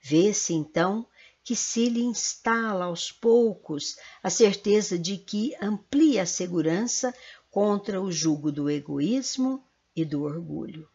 Vê-se 0.00 0.54
então 0.54 1.06
que 1.44 1.54
se 1.54 1.88
lhe 1.88 2.02
instala 2.02 2.86
aos 2.86 3.12
poucos 3.12 3.96
a 4.22 4.30
certeza 4.30 4.98
de 4.98 5.18
que 5.18 5.54
amplia 5.60 6.22
a 6.22 6.26
segurança 6.26 7.14
contra 7.50 8.00
o 8.00 8.10
jugo 8.10 8.50
do 8.50 8.70
egoísmo 8.70 9.62
e 9.94 10.04
do 10.04 10.22
orgulho. 10.22 10.88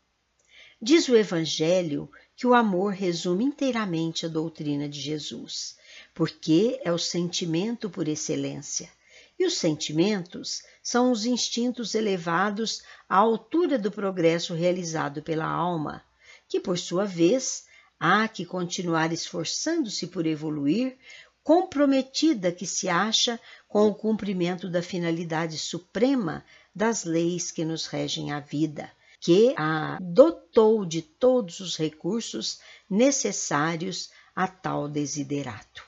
Diz 0.81 1.07
o 1.07 1.15
Evangelho 1.15 2.09
que 2.35 2.47
o 2.47 2.53
amor 2.53 2.93
resume 2.93 3.43
inteiramente 3.43 4.25
a 4.25 4.29
doutrina 4.29 4.87
de 4.87 4.99
Jesus, 4.99 5.75
porque 6.17 6.81
é 6.83 6.91
o 6.91 6.97
sentimento 6.97 7.91
por 7.91 8.07
excelência. 8.07 8.89
E 9.37 9.45
os 9.45 9.55
sentimentos 9.55 10.63
são 10.81 11.11
os 11.11 11.27
instintos 11.27 11.93
elevados 11.93 12.81
à 13.07 13.17
altura 13.17 13.77
do 13.77 13.91
progresso 13.91 14.55
realizado 14.55 15.21
pela 15.21 15.45
alma, 15.45 16.03
que, 16.49 16.59
por 16.59 16.79
sua 16.79 17.05
vez, 17.05 17.65
há 17.99 18.27
que 18.27 18.47
continuar 18.47 19.13
esforçando-se 19.13 20.07
por 20.07 20.25
evoluir, 20.25 20.97
comprometida 21.43 22.51
que 22.51 22.65
se 22.65 22.89
acha 22.89 23.39
com 23.67 23.85
o 23.85 23.93
cumprimento 23.93 24.67
da 24.67 24.81
finalidade 24.81 25.59
suprema 25.59 26.43
das 26.73 27.03
leis 27.03 27.51
que 27.51 27.63
nos 27.63 27.85
regem 27.85 28.31
a 28.31 28.39
vida, 28.39 28.91
que 29.19 29.53
a 29.55 29.99
dotou 30.01 30.83
de 30.83 31.03
todos 31.03 31.59
os 31.59 31.77
recursos 31.77 32.59
necessários 32.89 34.09
a 34.35 34.47
tal 34.47 34.89
desiderato. 34.89 35.86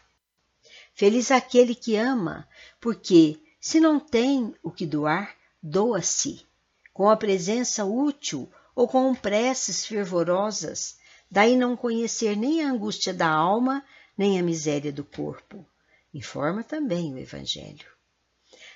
Feliz 0.99 1.31
aquele 1.31 1.73
que 1.73 1.95
ama, 1.95 2.45
porque, 2.77 3.39
se 3.57 3.79
não 3.79 4.01
tem 4.01 4.53
o 4.61 4.69
que 4.69 4.85
doar, 4.85 5.33
doa-se, 5.63 6.45
com 6.93 7.09
a 7.09 7.15
presença 7.15 7.85
útil 7.85 8.51
ou 8.75 8.85
com 8.85 9.15
preces 9.15 9.85
fervorosas, 9.85 10.97
daí 11.31 11.55
não 11.55 11.77
conhecer 11.77 12.35
nem 12.35 12.61
a 12.61 12.69
angústia 12.69 13.13
da 13.13 13.29
alma, 13.29 13.81
nem 14.17 14.37
a 14.37 14.43
miséria 14.43 14.91
do 14.91 15.05
corpo. 15.05 15.65
Informa 16.13 16.65
também 16.65 17.13
o 17.13 17.17
Evangelho. 17.17 17.87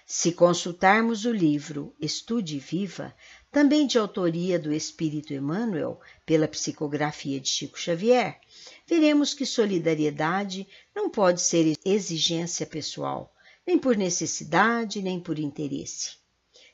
Se 0.06 0.32
consultarmos 0.32 1.26
o 1.26 1.32
livro 1.34 1.94
Estude 2.00 2.58
Viva, 2.58 3.14
também 3.52 3.86
de 3.86 3.98
autoria 3.98 4.58
do 4.58 4.74
Espírito 4.74 5.34
Emmanuel, 5.34 6.00
pela 6.26 6.48
psicografia 6.48 7.38
de 7.42 7.50
Chico 7.50 7.78
Xavier, 7.78 8.40
veremos 8.86 9.34
que 9.34 9.46
solidariedade 9.46 10.68
não 10.96 11.10
pode 11.10 11.42
ser 11.42 11.78
exigência 11.86 12.66
pessoal, 12.66 13.34
nem 13.66 13.78
por 13.78 13.96
necessidade, 13.96 15.02
nem 15.02 15.20
por 15.20 15.40
interesse. 15.40 16.18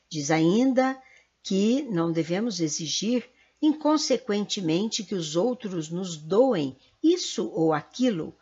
Diz 0.08 0.30
ainda 0.30 1.00
que 1.42 1.82
não 1.82 2.10
devemos 2.10 2.60
exigir 2.60 3.28
inconsequentemente 3.62 5.04
que 5.04 5.14
os 5.14 5.36
outros 5.36 5.90
nos 5.90 6.16
doem 6.16 6.76
isso 7.02 7.48
ou 7.50 7.72
aquilo, 7.72 8.36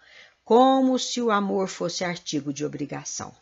como 0.45 0.99
se 0.99 1.21
o 1.21 1.31
amor 1.31 1.69
fosse 1.69 2.05
artigo 2.05 2.53
de 2.53 2.65
obrigação. 2.65 3.35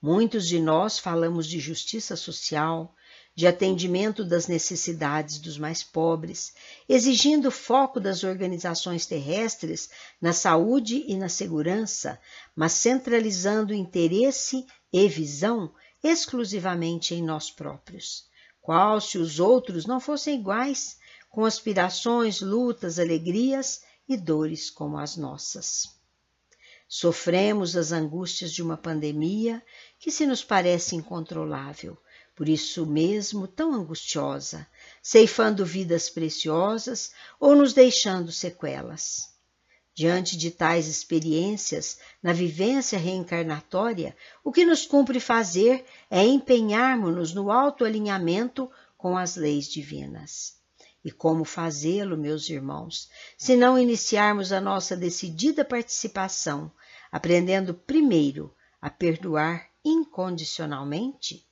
Muitos 0.00 0.46
de 0.46 0.58
nós 0.60 0.98
falamos 0.98 1.46
de 1.46 1.58
justiça 1.58 2.16
social, 2.16 2.94
de 3.34 3.46
atendimento 3.46 4.24
das 4.24 4.46
necessidades 4.46 5.38
dos 5.38 5.58
mais 5.58 5.82
pobres, 5.82 6.54
exigindo 6.88 7.50
foco 7.50 7.98
das 7.98 8.22
organizações 8.22 9.06
terrestres 9.06 9.90
na 10.20 10.32
saúde 10.32 11.04
e 11.08 11.16
na 11.16 11.28
segurança, 11.28 12.20
mas 12.54 12.72
centralizando 12.72 13.74
interesse 13.74 14.66
e 14.92 15.08
visão 15.08 15.72
exclusivamente 16.02 17.14
em 17.14 17.22
nós 17.22 17.50
próprios 17.50 18.32
qual 18.64 18.98
se 18.98 19.18
os 19.18 19.40
outros 19.40 19.84
não 19.84 20.00
fossem 20.00 20.40
iguais, 20.40 20.96
com 21.28 21.44
aspirações, 21.44 22.40
lutas, 22.40 22.98
alegrias 22.98 23.82
e 24.08 24.16
dores 24.16 24.70
como 24.70 24.96
as 24.96 25.18
nossas. 25.18 25.94
Sofremos 26.88 27.76
as 27.76 27.92
angústias 27.92 28.50
de 28.50 28.62
uma 28.62 28.78
pandemia 28.78 29.62
que 29.98 30.10
se 30.10 30.24
nos 30.24 30.42
parece 30.42 30.96
incontrolável, 30.96 31.98
por 32.34 32.48
isso 32.48 32.84
mesmo 32.84 33.46
tão 33.46 33.72
angustiosa, 33.72 34.66
ceifando 35.02 35.64
vidas 35.64 36.10
preciosas 36.10 37.12
ou 37.38 37.54
nos 37.54 37.72
deixando 37.72 38.32
sequelas. 38.32 39.32
Diante 39.94 40.36
de 40.36 40.50
tais 40.50 40.88
experiências, 40.88 41.98
na 42.20 42.32
vivência 42.32 42.98
reencarnatória, 42.98 44.16
o 44.42 44.50
que 44.50 44.64
nos 44.64 44.84
cumpre 44.84 45.20
fazer 45.20 45.84
é 46.10 46.24
empenharmos-nos 46.24 47.32
no 47.32 47.52
autoalinhamento 47.52 48.68
com 48.98 49.16
as 49.16 49.36
leis 49.36 49.68
divinas. 49.68 50.58
E 51.04 51.12
como 51.12 51.44
fazê-lo, 51.44 52.16
meus 52.16 52.48
irmãos, 52.48 53.08
se 53.38 53.54
não 53.54 53.78
iniciarmos 53.78 54.50
a 54.50 54.60
nossa 54.60 54.96
decidida 54.96 55.64
participação, 55.64 56.72
aprendendo 57.12 57.72
primeiro 57.72 58.52
a 58.80 58.90
perdoar 58.90 59.70
incondicionalmente? 59.84 61.46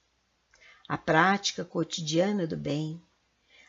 A 0.93 0.99
prática 0.99 1.65
cotidiana 1.65 2.47
do 2.47 2.55
bem, 2.55 3.01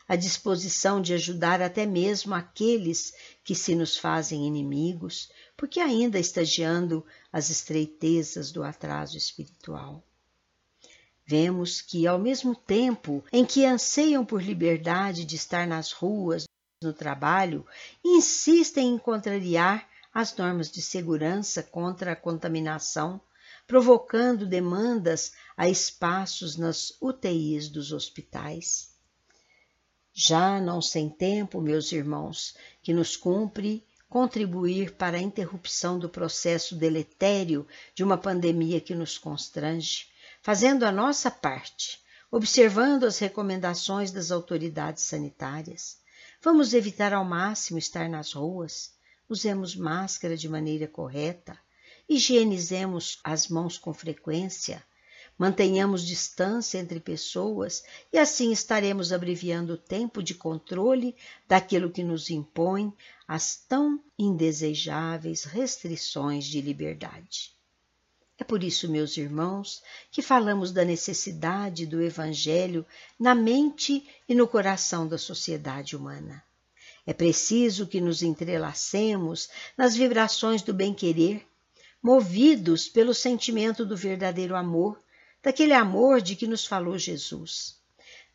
a 0.06 0.14
disposição 0.14 1.00
de 1.00 1.14
ajudar 1.14 1.62
até 1.62 1.86
mesmo 1.86 2.34
aqueles 2.34 3.14
que 3.42 3.54
se 3.54 3.74
nos 3.74 3.96
fazem 3.96 4.46
inimigos, 4.46 5.30
porque 5.56 5.80
ainda 5.80 6.18
estagiando 6.18 7.02
as 7.32 7.48
estreitezas 7.48 8.52
do 8.52 8.62
atraso 8.62 9.16
espiritual. 9.16 10.04
Vemos 11.24 11.80
que, 11.80 12.06
ao 12.06 12.18
mesmo 12.18 12.54
tempo 12.54 13.24
em 13.32 13.42
que 13.42 13.64
anseiam 13.64 14.22
por 14.22 14.42
liberdade 14.42 15.24
de 15.24 15.36
estar 15.36 15.66
nas 15.66 15.92
ruas, 15.92 16.44
no 16.82 16.92
trabalho, 16.92 17.66
insistem 18.04 18.96
em 18.96 18.98
contrariar 18.98 19.88
as 20.12 20.36
normas 20.36 20.70
de 20.70 20.82
segurança 20.82 21.62
contra 21.62 22.12
a 22.12 22.16
contaminação, 22.16 23.18
provocando 23.66 24.46
demandas 24.46 25.32
a 25.56 25.68
espaços 25.68 26.56
nas 26.56 26.96
UTIs 27.00 27.68
dos 27.68 27.92
hospitais. 27.92 28.92
Já 30.12 30.60
não 30.60 30.80
sem 30.80 31.08
tempo, 31.08 31.60
meus 31.60 31.90
irmãos, 31.90 32.56
que 32.82 32.92
nos 32.92 33.16
cumpre 33.16 33.84
contribuir 34.08 34.92
para 34.92 35.16
a 35.16 35.20
interrupção 35.20 35.98
do 35.98 36.08
processo 36.08 36.76
deletério 36.76 37.66
de 37.94 38.04
uma 38.04 38.16
pandemia 38.16 38.80
que 38.80 38.94
nos 38.94 39.18
constrange, 39.18 40.06
fazendo 40.40 40.84
a 40.84 40.92
nossa 40.92 41.32
parte, 41.32 42.00
observando 42.30 43.04
as 43.04 43.18
recomendações 43.18 44.12
das 44.12 44.30
autoridades 44.30 45.02
sanitárias. 45.02 45.98
Vamos 46.40 46.74
evitar 46.74 47.12
ao 47.12 47.24
máximo 47.24 47.76
estar 47.76 48.08
nas 48.08 48.34
ruas, 48.34 48.92
usemos 49.28 49.74
máscara 49.74 50.36
de 50.36 50.48
maneira 50.48 50.86
correta, 50.86 51.58
higienizemos 52.08 53.18
as 53.24 53.48
mãos 53.48 53.78
com 53.78 53.92
frequência, 53.92 54.82
Mantenhamos 55.36 56.06
distância 56.06 56.78
entre 56.78 57.00
pessoas 57.00 57.82
e 58.12 58.18
assim 58.18 58.52
estaremos 58.52 59.12
abreviando 59.12 59.72
o 59.72 59.76
tempo 59.76 60.22
de 60.22 60.32
controle 60.32 61.16
daquilo 61.48 61.90
que 61.90 62.04
nos 62.04 62.30
impõe 62.30 62.92
as 63.26 63.56
tão 63.56 64.00
indesejáveis 64.16 65.42
restrições 65.42 66.44
de 66.44 66.60
liberdade. 66.60 67.52
É 68.38 68.44
por 68.44 68.62
isso, 68.62 68.88
meus 68.88 69.16
irmãos, 69.16 69.82
que 70.10 70.22
falamos 70.22 70.70
da 70.70 70.84
necessidade 70.84 71.84
do 71.84 72.00
Evangelho 72.00 72.86
na 73.18 73.34
mente 73.34 74.08
e 74.28 74.34
no 74.36 74.46
coração 74.46 75.06
da 75.06 75.18
sociedade 75.18 75.96
humana. 75.96 76.44
É 77.04 77.12
preciso 77.12 77.88
que 77.88 78.00
nos 78.00 78.22
entrelacemos 78.22 79.48
nas 79.76 79.96
vibrações 79.96 80.62
do 80.62 80.72
bem-querer, 80.72 81.44
movidos 82.04 82.86
pelo 82.86 83.14
sentimento 83.14 83.86
do 83.86 83.96
verdadeiro 83.96 84.54
amor 84.54 85.02
daquele 85.42 85.72
amor 85.72 86.20
de 86.20 86.36
que 86.36 86.46
nos 86.46 86.66
falou 86.66 86.98
Jesus. 86.98 87.80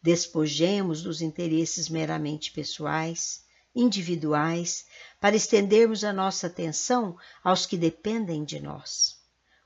Despojemos 0.02 1.04
dos 1.04 1.22
interesses 1.22 1.88
meramente 1.88 2.52
pessoais, 2.52 3.46
individuais, 3.76 4.88
para 5.20 5.36
estendermos 5.36 6.04
a 6.04 6.12
nossa 6.12 6.48
atenção 6.48 7.16
aos 7.44 7.68
que 7.68 7.78
dependem 7.78 8.44
de 8.44 8.60
nós. 8.60 9.20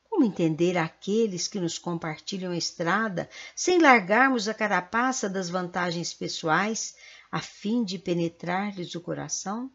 Como 0.09 0.25
entender 0.25 0.77
aqueles 0.77 1.47
que 1.47 1.59
nos 1.59 1.79
compartilham 1.79 2.51
a 2.51 2.57
estrada 2.57 3.29
sem 3.55 3.79
largarmos 3.79 4.49
a 4.49 4.53
carapaça 4.53 5.29
das 5.29 5.49
vantagens 5.49 6.13
pessoais 6.13 6.93
a 7.31 7.39
fim 7.39 7.85
de 7.85 7.97
penetrar-lhes 7.97 8.95
o 8.95 9.01
coração? 9.01 9.71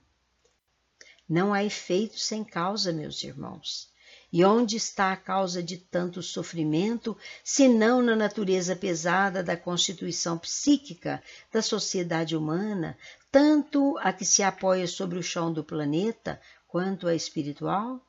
Não 1.26 1.54
há 1.54 1.64
efeito 1.64 2.18
sem 2.18 2.44
causa, 2.44 2.92
meus 2.92 3.22
irmãos. 3.24 3.90
E 4.30 4.44
onde 4.44 4.76
está 4.76 5.12
a 5.12 5.16
causa 5.16 5.62
de 5.62 5.78
tanto 5.78 6.22
sofrimento, 6.22 7.16
se 7.42 7.66
não 7.66 8.02
na 8.02 8.14
natureza 8.14 8.76
pesada 8.76 9.42
da 9.42 9.56
constituição 9.56 10.36
psíquica 10.36 11.22
da 11.50 11.62
sociedade 11.62 12.36
humana, 12.36 12.98
tanto 13.32 13.96
a 13.98 14.12
que 14.12 14.26
se 14.26 14.42
apoia 14.42 14.86
sobre 14.86 15.18
o 15.18 15.22
chão 15.22 15.50
do 15.50 15.64
planeta, 15.64 16.40
quanto 16.66 17.08
a 17.08 17.14
espiritual? 17.14 18.04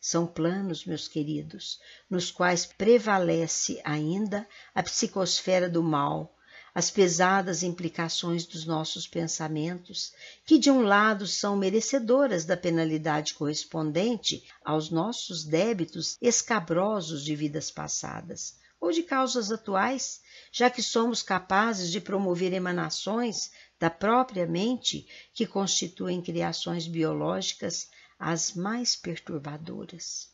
São 0.00 0.26
planos, 0.26 0.86
meus 0.86 1.08
queridos, 1.08 1.78
nos 2.08 2.30
quais 2.30 2.64
prevalece 2.64 3.82
ainda 3.84 4.48
a 4.74 4.82
psicosfera 4.82 5.68
do 5.68 5.82
mal, 5.82 6.37
as 6.78 6.92
pesadas 6.92 7.64
implicações 7.64 8.46
dos 8.46 8.64
nossos 8.64 9.04
pensamentos, 9.04 10.12
que 10.44 10.56
de 10.56 10.70
um 10.70 10.82
lado 10.82 11.26
são 11.26 11.56
merecedoras 11.56 12.44
da 12.44 12.56
penalidade 12.56 13.34
correspondente 13.34 14.44
aos 14.64 14.88
nossos 14.88 15.42
débitos 15.42 16.16
escabrosos 16.22 17.24
de 17.24 17.34
vidas 17.34 17.68
passadas, 17.68 18.56
ou 18.80 18.92
de 18.92 19.02
causas 19.02 19.50
atuais, 19.50 20.20
já 20.52 20.70
que 20.70 20.80
somos 20.80 21.20
capazes 21.20 21.90
de 21.90 22.00
promover 22.00 22.52
emanações 22.52 23.50
da 23.76 23.90
própria 23.90 24.46
mente 24.46 25.04
que 25.34 25.48
constituem 25.48 26.22
criações 26.22 26.86
biológicas 26.86 27.88
as 28.16 28.54
mais 28.54 28.94
perturbadoras. 28.94 30.28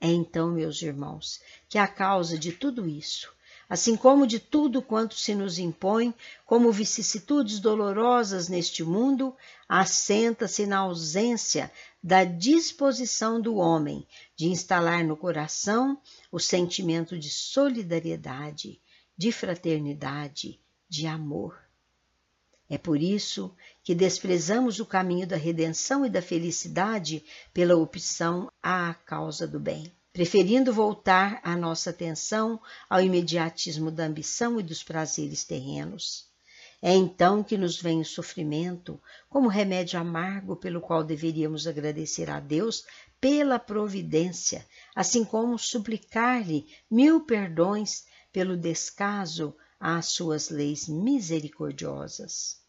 É 0.00 0.08
então, 0.08 0.50
meus 0.50 0.82
irmãos, 0.82 1.40
que 1.68 1.78
a 1.78 1.86
causa 1.86 2.36
de 2.36 2.50
tudo 2.50 2.88
isso, 2.88 3.32
assim 3.70 3.96
como 3.96 4.26
de 4.26 4.40
tudo 4.40 4.82
quanto 4.82 5.14
se 5.14 5.32
nos 5.32 5.56
impõe 5.56 6.12
como 6.44 6.72
vicissitudes 6.72 7.60
dolorosas 7.60 8.48
neste 8.48 8.82
mundo, 8.82 9.32
assenta-se 9.68 10.66
na 10.66 10.78
ausência 10.78 11.70
da 12.02 12.24
disposição 12.24 13.40
do 13.40 13.54
homem 13.54 14.04
de 14.34 14.48
instalar 14.48 15.04
no 15.04 15.16
coração 15.16 15.96
o 16.32 16.40
sentimento 16.40 17.16
de 17.16 17.30
solidariedade, 17.30 18.80
de 19.16 19.30
fraternidade, 19.30 20.58
de 20.88 21.06
amor. 21.06 21.56
É 22.68 22.76
por 22.76 23.00
isso 23.00 23.54
que 23.84 23.94
desprezamos 23.94 24.80
o 24.80 24.86
caminho 24.86 25.28
da 25.28 25.36
redenção 25.36 26.04
e 26.04 26.10
da 26.10 26.20
felicidade 26.20 27.24
pela 27.54 27.76
opção 27.76 28.50
à 28.60 28.94
causa 28.94 29.46
do 29.46 29.60
bem, 29.60 29.92
preferindo 30.20 30.70
voltar 30.70 31.40
a 31.42 31.56
nossa 31.56 31.88
atenção 31.88 32.60
ao 32.90 33.00
imediatismo 33.00 33.90
da 33.90 34.04
ambição 34.04 34.60
e 34.60 34.62
dos 34.62 34.82
prazeres 34.82 35.44
terrenos. 35.44 36.26
É 36.82 36.92
então 36.92 37.42
que 37.42 37.56
nos 37.56 37.80
vem 37.80 38.02
o 38.02 38.04
sofrimento 38.04 39.00
como 39.30 39.48
remédio 39.48 39.98
amargo 39.98 40.56
pelo 40.56 40.78
qual 40.78 41.02
deveríamos 41.02 41.66
agradecer 41.66 42.28
a 42.28 42.38
Deus 42.38 42.84
pela 43.18 43.58
providência, 43.58 44.66
assim 44.94 45.24
como 45.24 45.58
suplicar-lhe 45.58 46.66
mil 46.90 47.24
perdões 47.24 48.04
pelo 48.30 48.58
descaso 48.58 49.56
às 49.80 50.04
suas 50.08 50.50
leis 50.50 50.86
misericordiosas. 50.86 52.59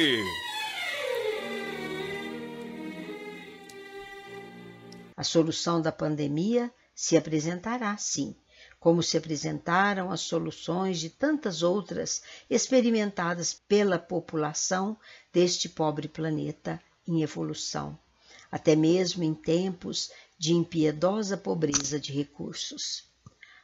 A 5.16 5.24
solução 5.24 5.80
da 5.80 5.92
pandemia 5.92 6.74
se 6.96 7.16
apresentará, 7.16 7.96
sim, 7.98 8.36
como 8.82 9.04
se 9.04 9.16
apresentaram 9.16 10.10
as 10.10 10.22
soluções 10.22 11.00
de 11.00 11.08
tantas 11.08 11.62
outras 11.62 12.24
experimentadas 12.50 13.54
pela 13.54 14.00
população 14.00 14.98
deste 15.32 15.70
pobre 15.70 16.08
planeta 16.08 16.82
em 17.08 17.22
evolução, 17.22 17.96
até 18.52 18.76
mesmo 18.76 19.24
em 19.24 19.36
tempos 19.36 20.12
de 20.36 20.54
impiedosa 20.54 21.38
pobreza 21.38 22.00
de 22.00 22.12
recursos. 22.12 23.04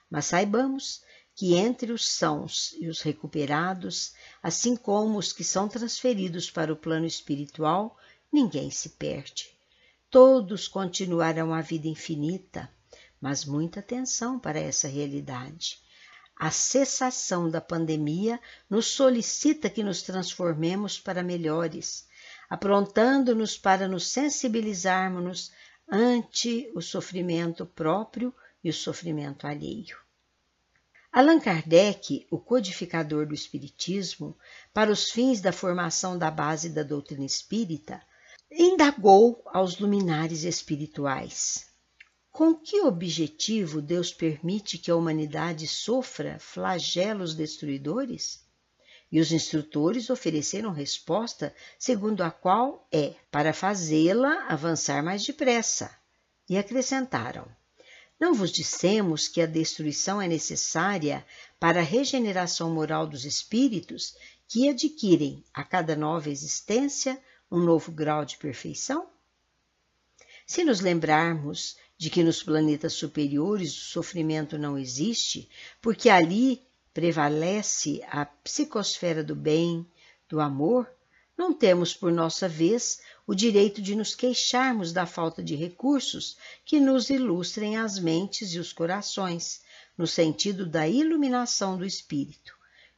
Mas 0.07 0.25
saibamos 0.25 1.01
que 1.33 1.55
entre 1.55 1.91
os 1.91 2.07
sãos 2.07 2.75
e 2.79 2.87
os 2.87 3.01
recuperados, 3.01 4.13
assim 4.41 4.75
como 4.75 5.17
os 5.17 5.33
que 5.33 5.43
são 5.43 5.67
transferidos 5.67 6.51
para 6.51 6.71
o 6.71 6.77
plano 6.77 7.07
espiritual, 7.07 7.97
ninguém 8.31 8.69
se 8.69 8.89
perde. 8.89 9.49
Todos 10.11 10.67
continuarão 10.67 11.55
a 11.55 11.61
vida 11.61 11.87
infinita, 11.87 12.71
mas 13.19 13.45
muita 13.45 13.79
atenção 13.79 14.39
para 14.39 14.59
essa 14.59 14.87
realidade. 14.87 15.79
A 16.35 16.51
cessação 16.51 17.49
da 17.49 17.59
pandemia 17.59 18.39
nos 18.69 18.85
solicita 18.87 19.69
que 19.69 19.83
nos 19.83 20.03
transformemos 20.03 20.99
para 20.99 21.23
melhores, 21.23 22.07
aprontando-nos 22.47 23.57
para 23.57 23.87
nos 23.87 24.07
sensibilizarmos 24.07 25.51
ante 25.89 26.71
o 26.75 26.81
sofrimento 26.81 27.65
próprio 27.65 28.33
e 28.63 28.69
o 28.69 28.73
sofrimento 28.73 29.47
alheio. 29.47 29.97
Allan 31.11 31.39
Kardec, 31.39 32.27
o 32.29 32.37
codificador 32.37 33.25
do 33.25 33.33
Espiritismo, 33.33 34.37
para 34.71 34.91
os 34.91 35.09
fins 35.09 35.41
da 35.41 35.51
formação 35.51 36.17
da 36.17 36.29
base 36.29 36.69
da 36.69 36.83
doutrina 36.83 37.25
espírita, 37.25 37.99
indagou 38.51 39.41
aos 39.47 39.79
luminares 39.79 40.43
espirituais 40.43 41.67
com 42.37 42.53
que 42.53 42.81
objetivo 42.81 43.81
Deus 43.81 44.13
permite 44.13 44.77
que 44.77 44.91
a 44.91 44.95
humanidade 44.95 45.67
sofra 45.67 46.37
flagelos 46.37 47.33
destruidores? 47.33 48.45
E 49.11 49.19
os 49.19 49.31
instrutores 49.31 50.11
ofereceram 50.11 50.71
resposta 50.71 51.51
segundo 51.79 52.21
a 52.21 52.29
qual 52.29 52.87
é 52.91 53.15
para 53.31 53.53
fazê-la 53.53 54.45
avançar 54.47 55.03
mais 55.03 55.25
depressa. 55.25 55.89
E 56.47 56.59
acrescentaram: 56.59 57.47
Não 58.19 58.35
vos 58.35 58.51
dissemos 58.51 59.27
que 59.27 59.41
a 59.41 59.47
destruição 59.47 60.21
é 60.21 60.27
necessária 60.27 61.25
para 61.59 61.79
a 61.79 61.83
regeneração 61.83 62.69
moral 62.69 63.07
dos 63.07 63.25
espíritos 63.25 64.15
que 64.47 64.69
adquirem 64.69 65.43
a 65.51 65.63
cada 65.63 65.95
nova 65.95 66.29
existência 66.29 67.19
um 67.51 67.59
novo 67.59 67.91
grau 67.91 68.23
de 68.23 68.37
perfeição? 68.37 69.09
Se 70.45 70.63
nos 70.63 70.79
lembrarmos 70.79 71.75
de 71.97 72.09
que 72.09 72.23
nos 72.23 72.43
planetas 72.43 72.93
superiores 72.93 73.75
o 73.75 73.85
sofrimento 73.85 74.57
não 74.57 74.77
existe, 74.77 75.49
porque 75.81 76.09
ali 76.09 76.61
prevalece 76.93 78.01
a 78.09 78.25
psicosfera 78.25 79.23
do 79.23 79.35
bem, 79.35 79.85
do 80.29 80.39
amor, 80.39 80.89
não 81.37 81.53
temos, 81.53 81.93
por 81.93 82.11
nossa 82.11 82.47
vez, 82.47 83.01
o 83.25 83.35
direito 83.35 83.81
de 83.81 83.95
nos 83.95 84.15
queixarmos 84.15 84.91
da 84.91 85.05
falta 85.05 85.43
de 85.43 85.55
recursos 85.55 86.37
que 86.65 86.79
nos 86.79 87.09
ilustrem 87.09 87.77
as 87.77 87.99
mentes 87.99 88.53
e 88.53 88.59
os 88.59 88.73
corações, 88.73 89.61
no 89.97 90.07
sentido 90.07 90.65
da 90.65 90.87
iluminação 90.87 91.77
do 91.77 91.85
espírito, 91.85 92.55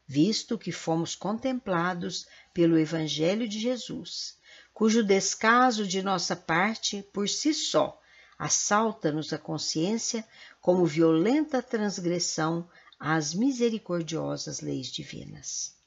visto 0.07 0.57
que 0.57 0.71
fomos 0.71 1.15
contemplados 1.15 2.27
pelo 2.53 2.77
Evangelho 2.77 3.47
de 3.47 3.59
Jesus 3.59 4.39
cujo 4.79 5.03
descaso 5.03 5.85
de 5.85 6.01
nossa 6.01 6.37
parte, 6.37 7.03
por 7.11 7.27
si 7.27 7.53
só, 7.53 7.98
assalta-nos 8.39 9.33
a 9.33 9.37
consciência 9.37 10.25
como 10.61 10.85
violenta 10.85 11.61
transgressão 11.61 12.69
às 12.97 13.33
misericordiosas 13.33 14.61
leis 14.61 14.87
divinas. 14.87 15.77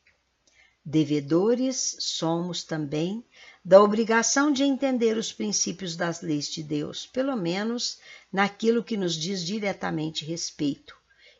Devedores 0.85 1.97
somos 1.99 2.63
também 2.63 3.25
da 3.65 3.81
obrigação 3.81 4.53
de 4.53 4.65
entender 4.65 5.17
os 5.17 5.33
princípios 5.33 5.97
das 5.97 6.21
leis 6.21 6.51
de 6.51 6.63
Deus, 6.63 7.07
pelo 7.07 7.37
menos 7.37 7.99
naquilo 8.31 8.85
que 8.85 8.97
nos 8.97 9.15
diz 9.15 9.45
diretamente 9.45 10.25
respeito, 10.25 10.95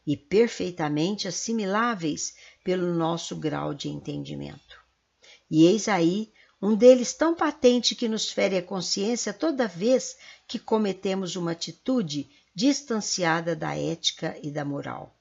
e 0.07 0.17
perfeitamente 0.17 1.29
assimiláveis 1.29 2.35
pelo 2.65 2.95
nosso 2.95 3.37
grau 3.37 3.75
de 3.75 3.89
entendimento. 3.89 4.81
E 5.51 5.67
eis 5.67 5.89
aí 5.89 6.33
um 6.63 6.77
deles 6.77 7.13
tão 7.13 7.35
patente 7.35 7.97
que 7.97 8.09
nos 8.09 8.31
fere 8.31 8.57
a 8.57 8.63
consciência 8.63 9.33
toda 9.33 9.67
vez 9.67 10.17
que 10.47 10.61
cometemos 10.61 11.35
uma 11.35 11.51
atitude 11.51 12.31
distanciada 12.55 13.57
da 13.57 13.77
ética 13.77 14.39
e 14.41 14.49
da 14.49 14.65
moral. 14.65 15.13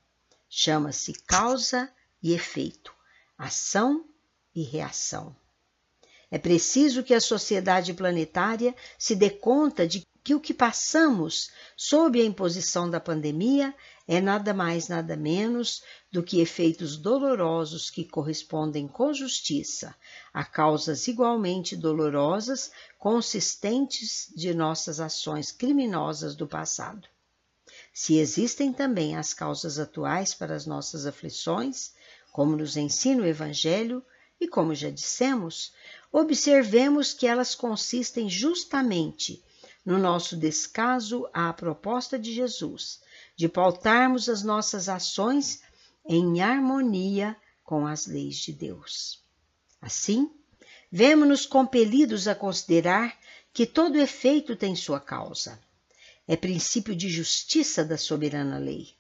Chama-se 0.48 1.14
causa 1.26 1.92
e 2.22 2.34
efeito, 2.34 2.94
ação 3.36 4.06
e 4.54 4.62
reação. 4.62 5.36
É 6.30 6.38
preciso 6.38 7.04
que 7.04 7.14
a 7.14 7.20
sociedade 7.20 7.94
planetária 7.94 8.76
se 8.98 9.16
dê 9.16 9.30
conta 9.30 9.88
de 9.88 10.06
que 10.24 10.36
o 10.36 10.40
que 10.40 10.54
passamos 10.54 11.50
sob 11.76 12.22
a 12.22 12.24
imposição 12.24 12.88
da 12.88 13.00
pandemia 13.00 13.74
é 14.08 14.22
nada 14.22 14.54
mais, 14.54 14.88
nada 14.88 15.16
menos 15.16 15.82
do 16.12 16.22
que 16.22 16.42
efeitos 16.42 16.98
dolorosos 16.98 17.90
que 17.90 18.04
correspondem 18.04 18.88
com 18.88 19.14
justiça 19.14 19.96
a 20.34 20.44
causas 20.44 21.08
igualmente 21.08 21.76
dolorosas 21.76 22.72
consistentes 23.00 24.32
de 24.36 24.54
nossas 24.54 25.00
ações 25.00 25.52
criminosas 25.52 26.36
do 26.36 26.46
passado. 26.46 27.08
Se 27.94 28.18
existem 28.18 28.74
também 28.74 29.16
as 29.16 29.34
causas 29.34 29.80
atuais 29.80 30.34
para 30.34 30.54
as 30.54 30.66
nossas 30.66 31.06
aflições, 31.06 31.94
como 32.32 32.58
nos 32.58 32.76
ensina 32.76 33.24
o 33.24 33.26
Evangelho, 33.26 34.04
e 34.40 34.48
como 34.48 34.74
já 34.74 34.90
dissemos, 34.90 35.74
observemos 36.12 37.14
que 37.14 37.28
elas 37.28 37.54
consistem 37.54 38.28
justamente 38.28 39.42
no 39.86 39.98
nosso 39.98 40.36
descaso 40.36 41.30
à 41.34 41.54
proposta 41.54 42.18
de 42.18 42.34
Jesus, 42.34 43.02
de 43.36 43.48
pautarmos 43.48 44.28
as 44.28 44.44
nossas 44.44 44.90
ações 44.90 45.62
em 46.06 46.42
harmonia 46.42 47.36
com 47.64 47.86
as 47.86 48.06
leis 48.06 48.38
de 48.38 48.52
Deus. 48.52 49.24
Assim, 49.82 50.30
vemos-nos 50.92 51.46
compelidos 51.46 52.28
a 52.28 52.36
considerar 52.36 53.18
que 53.54 53.66
todo 53.66 53.98
efeito 53.98 54.56
tem 54.56 54.76
sua 54.76 55.00
causa. 55.00 55.60
É 56.28 56.36
princípio 56.36 56.96
de 56.96 57.10
justiça 57.10 57.84
da 57.84 57.98
soberana 57.98 58.58
lei. 58.58 58.96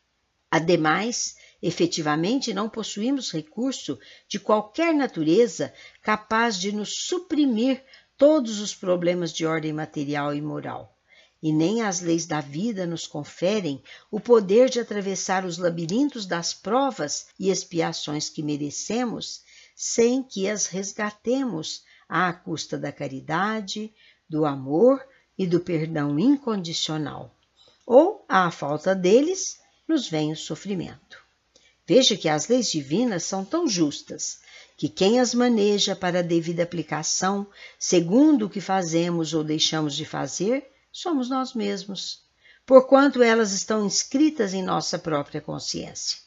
Ademais, 0.49 1.37
efetivamente 1.61 2.53
não 2.53 2.69
possuímos 2.69 3.31
recurso 3.31 3.99
de 4.27 4.39
qualquer 4.39 4.93
natureza 4.93 5.73
capaz 6.01 6.59
de 6.59 6.71
nos 6.71 6.93
suprimir 7.05 7.83
todos 8.17 8.59
os 8.59 8.75
problemas 8.75 9.31
de 9.31 9.45
ordem 9.45 9.71
material 9.71 10.33
e 10.35 10.41
moral. 10.41 10.97
E 11.41 11.51
nem 11.51 11.81
as 11.81 12.01
leis 12.01 12.25
da 12.25 12.39
vida 12.39 12.85
nos 12.85 13.07
conferem 13.07 13.81
o 14.11 14.19
poder 14.19 14.69
de 14.69 14.79
atravessar 14.79 15.43
os 15.43 15.57
labirintos 15.57 16.25
das 16.25 16.53
provas 16.53 17.27
e 17.39 17.49
expiações 17.49 18.29
que 18.29 18.43
merecemos, 18.43 19.41
sem 19.75 20.21
que 20.21 20.47
as 20.47 20.67
resgatemos 20.67 21.83
à 22.07 22.31
custa 22.31 22.77
da 22.77 22.91
caridade, 22.91 23.91
do 24.29 24.45
amor 24.45 25.03
e 25.37 25.47
do 25.47 25.59
perdão 25.59 26.19
incondicional. 26.19 27.35
Ou, 27.85 28.23
à 28.29 28.51
falta 28.51 28.93
deles, 28.93 29.59
nos 29.87 30.07
vem 30.07 30.31
o 30.31 30.37
sofrimento. 30.37 31.21
Veja 31.87 32.15
que 32.15 32.29
as 32.29 32.47
leis 32.47 32.71
divinas 32.71 33.23
são 33.23 33.43
tão 33.43 33.67
justas 33.67 34.39
que 34.77 34.87
quem 34.87 35.19
as 35.19 35.33
maneja 35.33 35.95
para 35.95 36.19
a 36.19 36.23
devida 36.23 36.63
aplicação, 36.63 37.45
segundo 37.77 38.45
o 38.45 38.49
que 38.49 38.61
fazemos 38.61 39.33
ou 39.33 39.43
deixamos 39.43 39.95
de 39.95 40.05
fazer, 40.05 40.71
somos 40.91 41.29
nós 41.29 41.53
mesmos, 41.53 42.23
porquanto 42.65 43.23
elas 43.23 43.51
estão 43.51 43.85
inscritas 43.85 44.53
em 44.53 44.63
nossa 44.63 44.99
própria 44.99 45.41
consciência. 45.41 46.17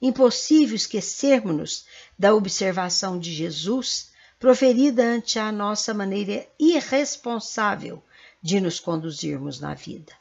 Impossível 0.00 0.74
esquecermos-nos 0.74 1.84
da 2.18 2.34
observação 2.34 3.18
de 3.18 3.32
Jesus, 3.32 4.10
proferida 4.38 5.04
ante 5.04 5.38
a 5.38 5.52
nossa 5.52 5.92
maneira 5.92 6.48
irresponsável 6.58 8.02
de 8.42 8.60
nos 8.60 8.80
conduzirmos 8.80 9.60
na 9.60 9.74
vida. 9.74 10.12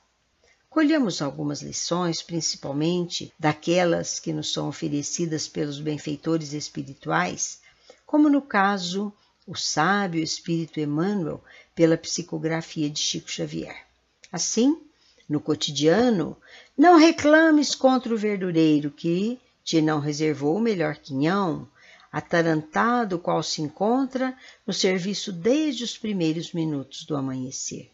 Colhemos 0.70 1.22
algumas 1.22 1.62
lições, 1.62 2.22
principalmente 2.22 3.34
daquelas 3.40 4.20
que 4.20 4.34
nos 4.34 4.54
são 4.54 4.68
oferecidas 4.68 5.48
pelos 5.48 5.80
benfeitores 5.80 6.54
espirituais, 6.54 7.62
como 8.06 8.30
no 8.30 8.42
caso 8.42 9.12
o 9.50 9.56
sábio 9.56 10.22
Espírito 10.22 10.80
Emmanuel 10.80 11.44
pela 11.74 11.98
psicografia 11.98 12.88
de 12.88 13.00
Chico 13.00 13.32
Xavier. 13.32 13.84
Assim, 14.32 14.80
no 15.28 15.42
cotidiano, 15.42 16.38
não 16.78 17.00
reclames 17.00 17.74
contra 17.74 18.14
o 18.14 18.18
verdureiro 18.18 18.92
que 18.92 19.40
te 19.64 19.82
não 19.82 20.00
reservou 20.00 20.56
o 20.56 20.62
melhor 20.62 20.98
quinhão, 20.98 21.68
atarantado 22.12 23.18
qual 23.18 23.42
se 23.42 23.64
encontra 23.64 24.38
no 24.68 24.74
serviço 24.74 25.32
desde 25.32 25.84
os 25.84 25.98
primeiros 25.98 26.54
minutos 26.54 27.04
do 27.04 27.16
amanhecer. 27.16 27.92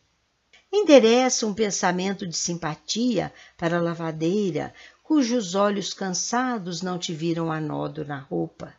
Endereça 0.69 1.47
um 1.47 1.53
pensamento 1.53 2.27
de 2.27 2.35
simpatia 2.35 3.33
para 3.57 3.77
a 3.77 3.81
lavadeira, 3.81 4.73
cujos 5.01 5.55
olhos 5.55 5.93
cansados 5.93 6.81
não 6.81 6.99
te 6.99 7.13
viram 7.13 7.49
a 7.49 7.61
nodo 7.61 8.03
na 8.03 8.19
roupa. 8.19 8.73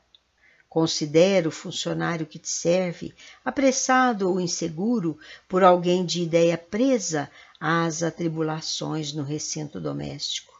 Considera 0.77 1.49
o 1.49 1.51
funcionário 1.51 2.27
que 2.27 2.39
te 2.39 2.51
serve, 2.51 3.15
apressado 3.43 4.29
ou 4.29 4.39
inseguro 4.39 5.19
por 5.49 5.65
alguém 5.65 6.05
de 6.05 6.21
ideia 6.21 6.59
presa 6.59 7.31
às 7.59 8.03
atribulações 8.03 9.11
no 9.11 9.23
recinto 9.23 9.81
doméstico. 9.81 10.53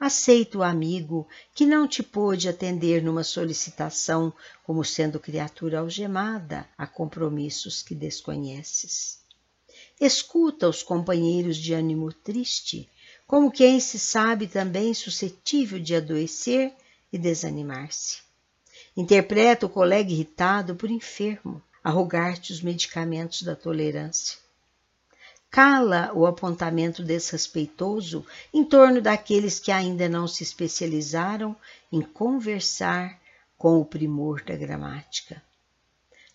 Aceita 0.00 0.58
o 0.58 0.64
amigo 0.64 1.28
que 1.54 1.64
não 1.64 1.86
te 1.86 2.02
pôde 2.02 2.48
atender 2.48 3.04
numa 3.04 3.22
solicitação 3.22 4.32
como 4.64 4.84
sendo 4.84 5.20
criatura 5.20 5.78
algemada 5.78 6.68
a 6.76 6.84
compromissos 6.84 7.84
que 7.84 7.94
desconheces. 7.94 9.20
Escuta 10.00 10.68
os 10.68 10.82
companheiros 10.82 11.56
de 11.56 11.72
ânimo 11.72 12.12
triste, 12.12 12.90
como 13.28 13.48
quem 13.48 13.78
se 13.78 14.00
sabe 14.00 14.48
também 14.48 14.92
suscetível 14.92 15.78
de 15.78 15.94
adoecer 15.94 16.74
e 17.12 17.16
desanimar-se. 17.16 18.31
Interpreta 18.96 19.64
o 19.64 19.70
colega 19.70 20.10
irritado 20.10 20.74
por 20.74 20.90
enfermo, 20.90 21.62
a 21.82 21.90
rogar-te 21.90 22.52
os 22.52 22.60
medicamentos 22.60 23.42
da 23.42 23.56
tolerância. 23.56 24.38
Cala 25.50 26.10
o 26.14 26.26
apontamento 26.26 27.02
desrespeitoso 27.02 28.24
em 28.52 28.64
torno 28.64 29.00
daqueles 29.00 29.58
que 29.58 29.72
ainda 29.72 30.08
não 30.08 30.28
se 30.28 30.42
especializaram 30.42 31.56
em 31.90 32.00
conversar 32.00 33.18
com 33.58 33.80
o 33.80 33.84
primor 33.84 34.42
da 34.42 34.56
gramática. 34.56 35.42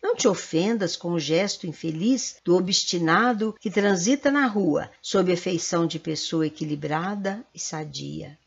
Não 0.01 0.15
te 0.15 0.27
ofendas 0.27 0.95
com 0.95 1.13
o 1.13 1.19
gesto 1.19 1.65
infeliz 1.65 2.37
do 2.43 2.55
obstinado 2.55 3.55
que 3.59 3.71
transita 3.71 4.31
na 4.31 4.45
rua 4.45 4.89
sob 5.01 5.31
a 5.31 5.37
feição 5.37 5.87
de 5.87 5.99
pessoa 5.99 6.45
equilibrada 6.45 7.43
e 7.53 7.59
sadia. 7.59 8.37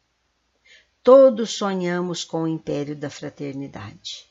Todos 1.02 1.52
sonhamos 1.52 2.24
com 2.24 2.42
o 2.42 2.48
império 2.48 2.94
da 2.94 3.08
fraternidade. 3.08 4.28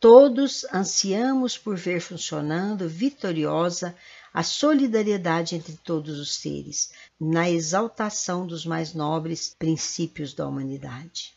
Todos 0.00 0.64
ansiamos 0.74 1.56
por 1.56 1.76
ver 1.76 2.00
funcionando 2.00 2.88
vitoriosa 2.88 3.94
a 4.34 4.42
solidariedade 4.42 5.54
entre 5.54 5.76
todos 5.76 6.18
os 6.18 6.34
seres, 6.34 6.92
na 7.20 7.48
exaltação 7.48 8.44
dos 8.44 8.66
mais 8.66 8.92
nobres 8.92 9.54
princípios 9.56 10.34
da 10.34 10.44
humanidade. 10.44 11.34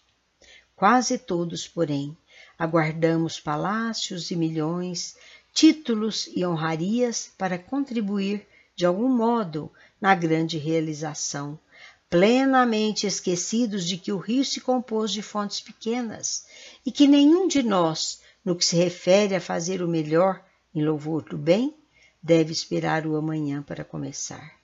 Quase 0.76 1.20
todos, 1.20 1.68
porém, 1.68 2.18
aguardamos 2.58 3.40
palácios 3.40 4.32
e 4.32 4.36
milhões, 4.36 5.16
títulos 5.54 6.28
e 6.36 6.44
honrarias 6.44 7.32
para 7.38 7.60
contribuir 7.60 8.48
de 8.76 8.84
algum 8.84 9.10
modo 9.10 9.72
na 10.02 10.16
grande 10.16 10.58
realização, 10.58 11.60
plenamente 12.10 13.08
esquecidos 13.08 13.86
de 13.86 13.98
que 13.98 14.12
o 14.12 14.18
rio 14.18 14.46
se 14.46 14.62
compôs 14.62 15.12
de 15.12 15.22
fontes 15.22 15.60
pequenas 15.60 16.46
e 16.86 16.92
que 16.92 17.08
nenhum 17.08 17.48
de 17.48 17.64
nós, 17.64 18.22
no 18.44 18.56
que 18.56 18.64
se 18.64 18.76
refere 18.76 19.36
a 19.36 19.42
fazer 19.42 19.82
o 19.82 19.88
melhor 19.88 20.44
em 20.74 20.84
louvor 20.84 21.24
do 21.24 21.38
bem, 21.38 21.76
deve 22.22 22.52
esperar 22.52 23.06
o 23.06 23.16
amanhã 23.16 23.62
para 23.62 23.84
começar. 23.84 24.60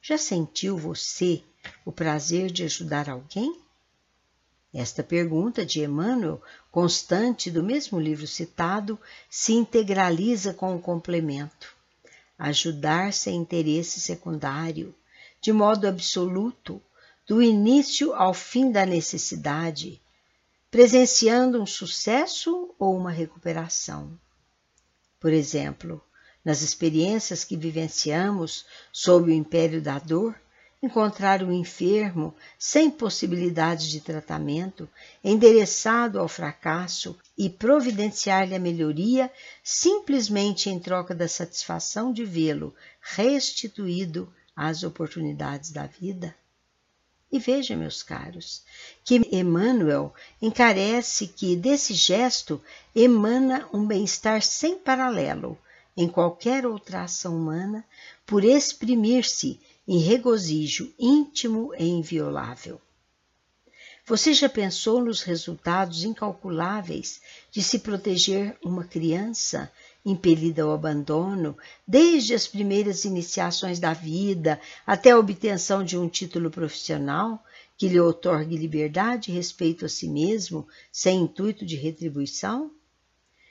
Já 0.00 0.16
sentiu 0.16 0.76
você 0.76 1.42
o 1.84 1.90
prazer 1.90 2.50
de 2.50 2.64
ajudar 2.64 3.08
alguém? 3.08 3.60
Esta 4.72 5.02
pergunta 5.02 5.64
de 5.64 5.82
Emmanuel, 5.82 6.40
constante 6.70 7.50
do 7.50 7.62
mesmo 7.62 7.98
livro 7.98 8.26
citado, 8.26 9.00
se 9.30 9.52
integraliza 9.52 10.52
com 10.52 10.76
o 10.76 10.80
complemento. 10.80 11.74
Ajudar 12.38 13.12
sem 13.12 13.36
interesse 13.36 14.00
secundário, 14.00 14.94
de 15.46 15.52
modo 15.52 15.86
absoluto, 15.86 16.82
do 17.24 17.40
início 17.40 18.12
ao 18.12 18.34
fim 18.34 18.72
da 18.72 18.84
necessidade, 18.84 20.02
presenciando 20.72 21.62
um 21.62 21.64
sucesso 21.64 22.74
ou 22.76 22.96
uma 22.96 23.12
recuperação. 23.12 24.18
Por 25.20 25.32
exemplo, 25.32 26.02
nas 26.44 26.62
experiências 26.62 27.44
que 27.44 27.56
vivenciamos 27.56 28.66
sob 28.92 29.30
o 29.30 29.32
império 29.32 29.80
da 29.80 30.00
dor, 30.00 30.34
encontrar 30.82 31.44
o 31.44 31.52
enfermo 31.52 32.34
sem 32.58 32.90
possibilidade 32.90 33.88
de 33.88 34.00
tratamento, 34.00 34.88
endereçado 35.22 36.18
ao 36.18 36.26
fracasso 36.26 37.16
e 37.38 37.48
providenciar-lhe 37.48 38.56
a 38.56 38.58
melhoria 38.58 39.30
simplesmente 39.62 40.68
em 40.68 40.80
troca 40.80 41.14
da 41.14 41.28
satisfação 41.28 42.12
de 42.12 42.24
vê-lo 42.24 42.74
restituído 43.00 44.28
às 44.56 44.82
oportunidades 44.82 45.70
da 45.70 45.86
vida? 45.86 46.34
E 47.30 47.38
veja, 47.38 47.76
meus 47.76 48.02
caros, 48.02 48.62
que 49.04 49.16
Emmanuel 49.30 50.14
encarece 50.40 51.26
que 51.26 51.54
desse 51.54 51.92
gesto 51.92 52.62
emana 52.94 53.68
um 53.72 53.86
bem-estar 53.86 54.40
sem 54.42 54.78
paralelo 54.78 55.58
em 55.96 56.08
qualquer 56.08 56.64
outra 56.64 57.02
ação 57.02 57.36
humana 57.36 57.84
por 58.24 58.44
exprimir-se 58.44 59.60
em 59.86 59.98
regozijo 59.98 60.92
íntimo 60.98 61.74
e 61.78 61.84
inviolável. 61.84 62.80
Você 64.04 64.32
já 64.32 64.48
pensou 64.48 65.04
nos 65.04 65.22
resultados 65.22 66.04
incalculáveis 66.04 67.20
de 67.50 67.60
se 67.60 67.80
proteger 67.80 68.56
uma 68.62 68.84
criança 68.84 69.70
impelida 70.06 70.62
ao 70.62 70.70
abandono, 70.70 71.58
desde 71.86 72.32
as 72.32 72.46
primeiras 72.46 73.04
iniciações 73.04 73.80
da 73.80 73.92
vida 73.92 74.60
até 74.86 75.10
a 75.10 75.18
obtenção 75.18 75.82
de 75.82 75.98
um 75.98 76.08
título 76.08 76.48
profissional 76.48 77.44
que 77.76 77.88
lhe 77.88 77.98
otorgue 77.98 78.56
liberdade 78.56 79.32
e 79.32 79.34
respeito 79.34 79.84
a 79.84 79.88
si 79.88 80.08
mesmo, 80.08 80.66
sem 80.92 81.22
intuito 81.22 81.66
de 81.66 81.74
retribuição? 81.74 82.70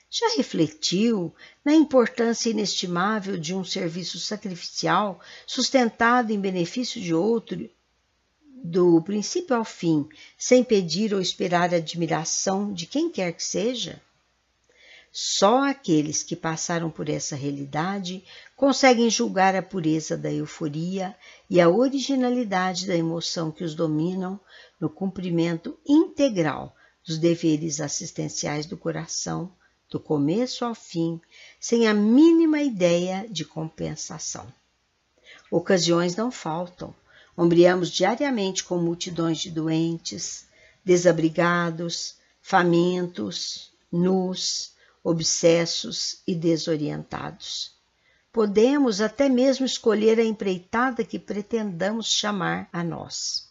Já 0.10 0.38
refletiu 0.38 1.36
na 1.64 1.76
importância 1.76 2.50
inestimável 2.50 3.38
de 3.38 3.54
um 3.54 3.66
serviço 3.66 4.18
sacrificial 4.18 5.20
sustentado 5.46 6.32
em 6.32 6.40
benefício 6.40 7.02
de 7.02 7.14
outro, 7.14 7.70
do 8.64 9.02
princípio 9.02 9.58
ao 9.58 9.66
fim, 9.66 10.08
sem 10.38 10.64
pedir 10.64 11.14
ou 11.14 11.20
esperar 11.20 11.74
admiração 11.74 12.72
de 12.72 12.86
quem 12.86 13.12
quer 13.12 13.34
que 13.34 13.44
seja? 13.44 14.02
Só 15.18 15.64
aqueles 15.64 16.24
que 16.24 16.36
passaram 16.36 16.92
por 16.92 17.08
essa 17.08 17.38
realidade 17.38 18.22
conseguem 18.54 19.10
julgar 19.10 19.56
a 19.56 19.62
pureza 19.62 20.18
da 20.18 20.30
euforia 20.30 21.16
e 21.50 21.62
a 21.62 21.70
originalidade 21.70 22.86
da 22.86 22.98
emoção 22.98 23.50
que 23.50 23.64
os 23.64 23.74
dominam 23.74 24.38
no 24.78 24.90
cumprimento 24.90 25.80
integral 25.88 26.76
dos 27.08 27.18
deveres 27.18 27.80
assistenciais 27.80 28.66
do 28.66 28.76
coração, 28.76 29.50
do 29.90 30.02
começo 30.02 30.66
ao 30.66 30.76
fim, 30.76 31.22
sem 31.62 31.88
a 31.88 31.94
mínima 31.94 32.62
ideia 32.62 33.26
de 33.30 33.46
compensação. 33.46 34.46
Ocasiões 35.50 36.18
não 36.18 36.30
faltam. 36.30 36.94
Ombreamos 37.38 37.90
diariamente 37.90 38.66
com 38.66 38.78
multidões 38.80 39.38
de 39.38 39.50
doentes, 39.50 40.46
desabrigados, 40.84 42.18
famintos, 42.42 43.72
nus, 43.90 44.75
obsessos 45.06 46.24
e 46.28 46.34
desorientados. 46.34 47.76
Podemos 48.34 49.00
até 49.00 49.30
mesmo 49.30 49.64
escolher 49.64 50.20
a 50.20 50.24
empreitada 50.24 51.06
que 51.06 51.20
pretendamos 51.20 52.08
chamar 52.08 52.68
a 52.74 52.84
nós. 52.84 53.48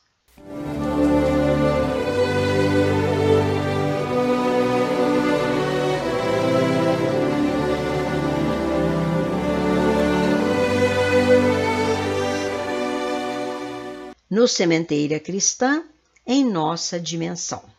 No 14.29 14.49
Sementeira 14.49 15.21
Cristã, 15.21 15.85
em 16.27 16.45
nossa 16.45 16.99
dimensão. 16.99 17.74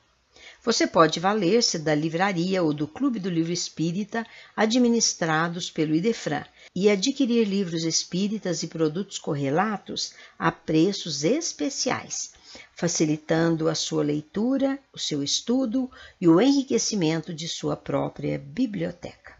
Você 0.66 0.88
pode 0.88 1.20
valer-se 1.20 1.78
da 1.78 1.94
livraria 1.94 2.64
ou 2.64 2.74
do 2.74 2.88
Clube 2.88 3.20
do 3.20 3.30
Livro 3.30 3.54
Espírita 3.54 4.26
administrados 4.56 5.70
pelo 5.70 5.94
Idefran 5.94 6.44
e 6.76 6.90
adquirir 6.90 7.48
livros 7.48 7.84
espíritas 7.84 8.64
e 8.64 8.68
produtos 8.68 9.20
correlatos 9.20 10.16
a 10.40 10.52
preços 10.52 11.24
especiais, 11.24 12.32
facilitando 12.74 13.70
a 13.70 13.76
sua 13.76 14.04
leitura, 14.04 14.80
o 14.92 14.98
seu 14.98 15.22
estudo 15.22 15.88
e 16.20 16.28
o 16.28 16.42
enriquecimento 16.42 17.32
de 17.32 17.48
sua 17.48 17.78
própria 17.78 18.40
biblioteca. 18.40 19.36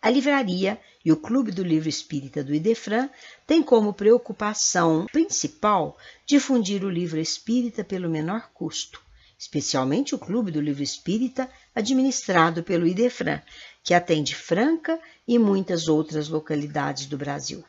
A 0.00 0.08
livraria 0.08 0.80
e 1.04 1.10
o 1.10 1.16
Clube 1.16 1.50
do 1.50 1.64
Livro 1.64 1.88
Espírita 1.88 2.44
do 2.44 2.54
Idefran 2.54 3.10
têm 3.44 3.60
como 3.60 3.92
preocupação 3.92 5.06
principal 5.10 5.98
difundir 6.24 6.84
o 6.84 6.90
livro 6.90 7.18
espírita 7.18 7.82
pelo 7.82 8.08
menor 8.08 8.50
custo 8.54 9.03
especialmente 9.44 10.14
o 10.14 10.18
Clube 10.18 10.50
do 10.50 10.60
Livro 10.60 10.82
Espírita, 10.82 11.50
administrado 11.74 12.62
pelo 12.62 12.86
Idefran, 12.86 13.42
que 13.82 13.92
atende 13.92 14.34
Franca 14.34 14.98
e 15.28 15.38
muitas 15.38 15.86
outras 15.86 16.30
localidades 16.30 17.04
do 17.04 17.18
Brasil. 17.18 17.62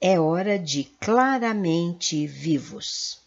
É 0.00 0.18
hora 0.20 0.58
de 0.58 0.84
claramente 1.00 2.26
vivos. 2.26 3.20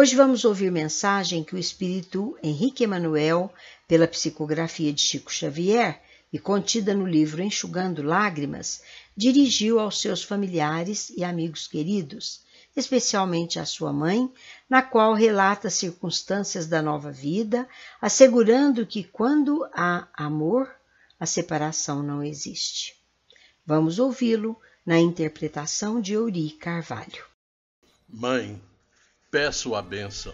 Hoje 0.00 0.14
vamos 0.14 0.44
ouvir 0.44 0.70
mensagem 0.70 1.42
que 1.42 1.56
o 1.56 1.58
espírito 1.58 2.38
Henrique 2.40 2.84
Emanuel, 2.84 3.52
pela 3.88 4.06
psicografia 4.06 4.92
de 4.92 5.00
Chico 5.00 5.28
Xavier 5.28 6.00
e 6.32 6.38
contida 6.38 6.94
no 6.94 7.04
livro 7.04 7.42
Enxugando 7.42 8.00
Lágrimas, 8.00 8.80
dirigiu 9.16 9.80
aos 9.80 10.00
seus 10.00 10.22
familiares 10.22 11.10
e 11.10 11.24
amigos 11.24 11.66
queridos, 11.66 12.44
especialmente 12.76 13.58
à 13.58 13.64
sua 13.64 13.92
mãe, 13.92 14.32
na 14.70 14.82
qual 14.82 15.14
relata 15.14 15.68
circunstâncias 15.68 16.68
da 16.68 16.80
nova 16.80 17.10
vida, 17.10 17.68
assegurando 18.00 18.86
que 18.86 19.02
quando 19.02 19.68
há 19.74 20.06
amor, 20.14 20.72
a 21.18 21.26
separação 21.26 22.04
não 22.04 22.22
existe. 22.22 22.94
Vamos 23.66 23.98
ouvi-lo 23.98 24.56
na 24.86 25.00
interpretação 25.00 26.00
de 26.00 26.12
Euri 26.12 26.50
Carvalho. 26.50 27.24
Mãe, 28.08 28.62
peço 29.30 29.74
a 29.74 29.82
bênção. 29.82 30.32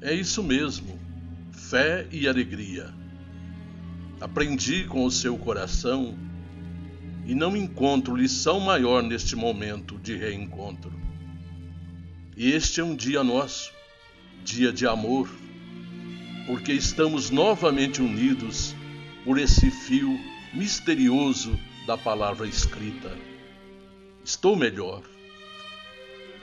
É 0.00 0.12
isso 0.12 0.42
mesmo, 0.42 0.98
fé 1.52 2.06
e 2.10 2.28
alegria. 2.28 2.92
Aprendi 4.20 4.84
com 4.84 5.04
o 5.04 5.10
seu 5.10 5.38
coração 5.38 6.16
e 7.26 7.34
não 7.34 7.56
encontro 7.56 8.14
lição 8.14 8.60
maior 8.60 9.02
neste 9.02 9.34
momento 9.34 9.98
de 9.98 10.14
reencontro. 10.16 10.92
Este 12.36 12.80
é 12.80 12.84
um 12.84 12.94
dia 12.94 13.24
nosso, 13.24 13.72
dia 14.44 14.72
de 14.72 14.86
amor, 14.86 15.30
porque 16.46 16.72
estamos 16.72 17.30
novamente 17.30 18.02
unidos 18.02 18.74
por 19.24 19.38
esse 19.38 19.70
fio 19.70 20.20
misterioso 20.52 21.58
da 21.86 21.96
palavra 21.96 22.46
escrita. 22.46 23.16
Estou 24.24 24.56
melhor 24.56 25.11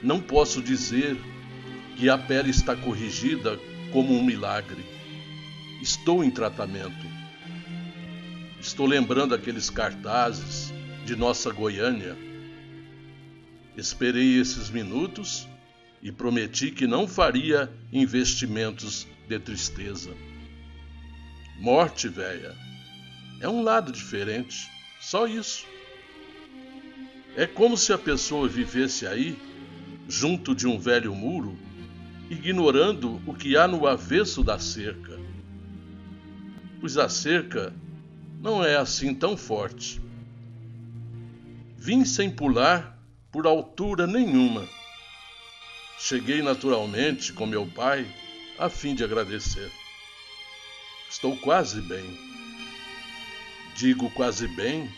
não 0.02 0.20
posso 0.20 0.62
dizer 0.62 1.16
que 1.96 2.08
a 2.08 2.16
pele 2.16 2.50
está 2.50 2.74
corrigida 2.74 3.58
como 3.92 4.16
um 4.16 4.24
milagre. 4.24 4.84
Estou 5.82 6.24
em 6.24 6.30
tratamento. 6.30 7.06
Estou 8.60 8.86
lembrando 8.86 9.34
aqueles 9.34 9.68
cartazes 9.68 10.72
de 11.04 11.16
nossa 11.16 11.52
Goiânia. 11.52 12.16
Esperei 13.76 14.38
esses 14.38 14.70
minutos 14.70 15.48
e 16.02 16.10
prometi 16.10 16.70
que 16.70 16.86
não 16.86 17.06
faria 17.06 17.70
investimentos 17.92 19.06
de 19.28 19.38
tristeza. 19.38 20.14
Morte, 21.58 22.08
véia, 22.08 22.54
é 23.40 23.48
um 23.48 23.62
lado 23.62 23.92
diferente, 23.92 24.68
só 25.00 25.26
isso. 25.26 25.66
É 27.36 27.46
como 27.46 27.76
se 27.76 27.92
a 27.92 27.98
pessoa 27.98 28.48
vivesse 28.48 29.06
aí 29.06 29.38
junto 30.10 30.56
de 30.56 30.66
um 30.66 30.76
velho 30.76 31.14
muro, 31.14 31.56
ignorando 32.28 33.22
o 33.24 33.32
que 33.32 33.56
há 33.56 33.68
no 33.68 33.86
avesso 33.86 34.42
da 34.42 34.58
cerca. 34.58 35.16
Pois 36.80 36.96
a 36.96 37.08
cerca 37.08 37.72
não 38.40 38.64
é 38.64 38.76
assim 38.76 39.14
tão 39.14 39.36
forte. 39.36 40.00
Vim 41.76 42.04
sem 42.04 42.28
pular 42.28 42.98
por 43.30 43.46
altura 43.46 44.06
nenhuma. 44.06 44.68
Cheguei 45.96 46.42
naturalmente 46.42 47.32
com 47.32 47.46
meu 47.46 47.66
pai 47.66 48.04
a 48.58 48.68
fim 48.68 48.96
de 48.96 49.04
agradecer. 49.04 49.70
Estou 51.08 51.36
quase 51.36 51.80
bem. 51.82 52.18
Digo 53.76 54.10
quase 54.10 54.48
bem 54.48 54.90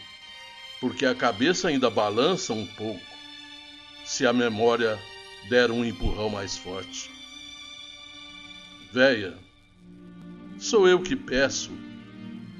porque 0.80 1.04
a 1.04 1.14
cabeça 1.14 1.68
ainda 1.68 1.90
balança 1.90 2.52
um 2.54 2.66
pouco 2.66 3.11
se 4.04 4.26
a 4.26 4.32
memória 4.32 4.98
der 5.48 5.70
um 5.70 5.84
empurrão 5.84 6.28
mais 6.28 6.56
forte. 6.56 7.10
Véia, 8.92 9.34
sou 10.58 10.86
eu 10.86 11.00
que 11.00 11.16
peço 11.16 11.70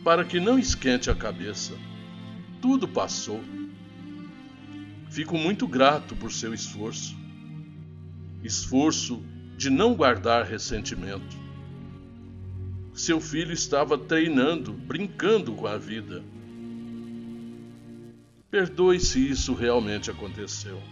para 0.02 0.24
que 0.24 0.40
não 0.40 0.58
esquente 0.58 1.10
a 1.10 1.14
cabeça. 1.14 1.74
Tudo 2.60 2.88
passou. 2.88 3.42
Fico 5.10 5.36
muito 5.36 5.66
grato 5.66 6.16
por 6.16 6.32
seu 6.32 6.54
esforço. 6.54 7.16
Esforço 8.42 9.22
de 9.56 9.70
não 9.70 9.94
guardar 9.94 10.44
ressentimento. 10.44 11.36
Seu 12.94 13.20
filho 13.20 13.52
estava 13.52 13.96
treinando, 13.96 14.72
brincando 14.72 15.52
com 15.52 15.66
a 15.66 15.78
vida. 15.78 16.22
Perdoe 18.50 19.00
se 19.00 19.30
isso 19.30 19.54
realmente 19.54 20.10
aconteceu. 20.10 20.82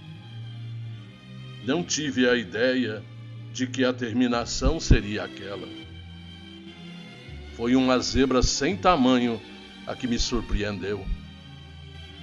Não 1.65 1.85
tive 1.85 2.29
a 2.29 2.37
ideia 2.37 3.05
de 3.53 3.67
que 3.67 3.85
a 3.85 3.93
terminação 3.93 4.81
seria 4.81 5.25
aquela. 5.25 5.69
Foi 7.55 7.77
uma 7.77 7.99
zebra 7.99 8.43
sem 8.43 8.77
tamanho 8.77 9.41
a 9.87 9.95
que 9.95 10.07
me 10.07 10.19
surpreendeu. 10.19 11.05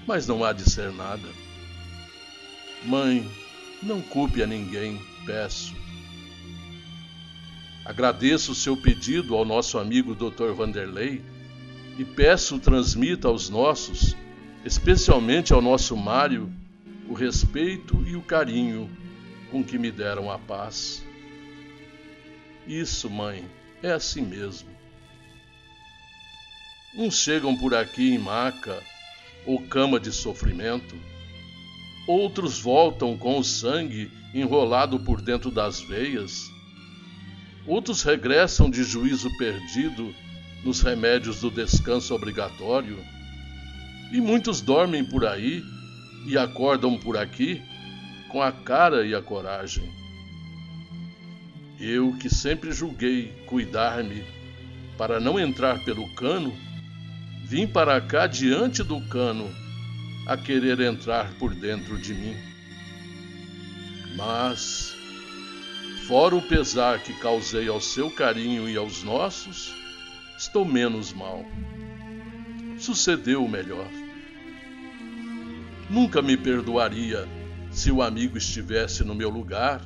Mas 0.07 0.25
não 0.25 0.43
há 0.43 0.53
de 0.53 0.67
ser 0.67 0.91
nada. 0.91 1.27
Mãe, 2.83 3.29
não 3.83 4.01
culpe 4.01 4.41
a 4.41 4.47
ninguém, 4.47 4.99
peço. 5.25 5.75
Agradeço 7.85 8.53
o 8.53 8.55
seu 8.55 8.75
pedido 8.75 9.35
ao 9.35 9.45
nosso 9.45 9.77
amigo 9.77 10.15
Dr. 10.15 10.51
Vanderlei 10.55 11.21
e 11.97 12.03
peço 12.03 12.57
transmita 12.59 13.27
aos 13.27 13.49
nossos, 13.49 14.15
especialmente 14.65 15.53
ao 15.53 15.61
nosso 15.61 15.95
Mário, 15.95 16.51
o 17.07 17.13
respeito 17.13 18.03
e 18.07 18.15
o 18.15 18.21
carinho 18.21 18.89
com 19.52 19.64
que 19.64 19.78
me 19.78 19.91
deram 19.91 20.32
a 20.32 20.38
paz. 20.38 21.06
Isso, 22.68 23.10
mãe, 23.10 23.45
é 23.82 23.91
assim 23.91 24.22
mesmo. 24.22 24.70
Uns 26.95 27.20
chegam 27.20 27.56
por 27.56 27.74
aqui 27.74 28.14
em 28.14 28.18
maca 28.18 28.82
ou 29.45 29.62
cama 29.68 30.00
de 30.00 30.12
sofrimento, 30.12 30.95
outros 32.08 32.60
voltam 32.60 33.18
com 33.18 33.39
o 33.39 33.43
sangue 33.43 34.12
enrolado 34.34 35.00
por 35.00 35.22
dentro 35.22 35.50
das 35.50 35.80
veias, 35.80 36.43
outros 37.66 38.04
regressam 38.04 38.70
de 38.70 38.84
juízo 38.84 39.30
perdido 39.38 40.14
nos 40.64 40.82
remédios 40.82 41.39
do 41.39 41.50
descanso 41.50 42.14
obrigatório, 42.14 42.98
e 44.12 44.20
muitos 44.20 44.60
dormem 44.60 45.06
por 45.06 45.26
aí 45.26 45.64
e 46.26 46.38
acordam 46.38 46.98
por 46.98 47.16
aqui 47.16 47.62
com 48.30 48.41
a 48.41 48.51
cara 48.51 49.05
e 49.05 49.15
a 49.15 49.21
coragem. 49.21 49.91
Eu 51.80 52.13
que 52.17 52.30
sempre 52.30 52.71
julguei 52.71 53.32
cuidar-me 53.45 54.23
para 54.97 55.19
não 55.19 55.39
entrar 55.39 55.84
pelo 55.84 56.07
cano, 56.15 56.53
vim 57.45 57.67
para 57.67 58.01
cá 58.01 58.25
diante 58.25 58.84
do 58.84 58.99
cano 59.07 59.49
a 60.25 60.36
querer 60.36 60.80
entrar 60.80 61.32
por 61.34 61.53
dentro 61.53 61.97
de 61.97 62.13
mim. 62.13 62.36
Mas, 64.15 64.95
fora 66.07 66.36
o 66.36 66.41
pesar 66.41 66.99
que 66.99 67.13
causei 67.13 67.67
ao 67.67 67.80
seu 67.80 68.09
carinho 68.09 68.67
e 68.67 68.75
aos 68.75 69.03
nossos, 69.03 69.71
estou 70.38 70.65
menos 70.65 71.13
mal. 71.13 71.45
Sucedeu 72.80 73.45
o 73.45 73.49
melhor. 73.49 73.88
Nunca 75.89 76.21
me 76.21 76.36
perdoaria 76.36 77.36
se 77.78 77.91
o 77.91 78.01
amigo 78.01 78.39
estivesse 78.39 79.03
no 79.03 79.13
meu 79.13 79.30
lugar 79.30 79.86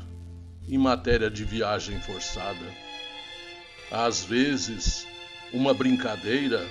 em 0.65 0.77
matéria 0.77 1.29
de 1.29 1.43
viagem 1.43 1.99
forçada. 1.99 2.65
Às 3.91 4.23
vezes, 4.23 5.05
uma 5.51 5.73
brincadeira 5.73 6.65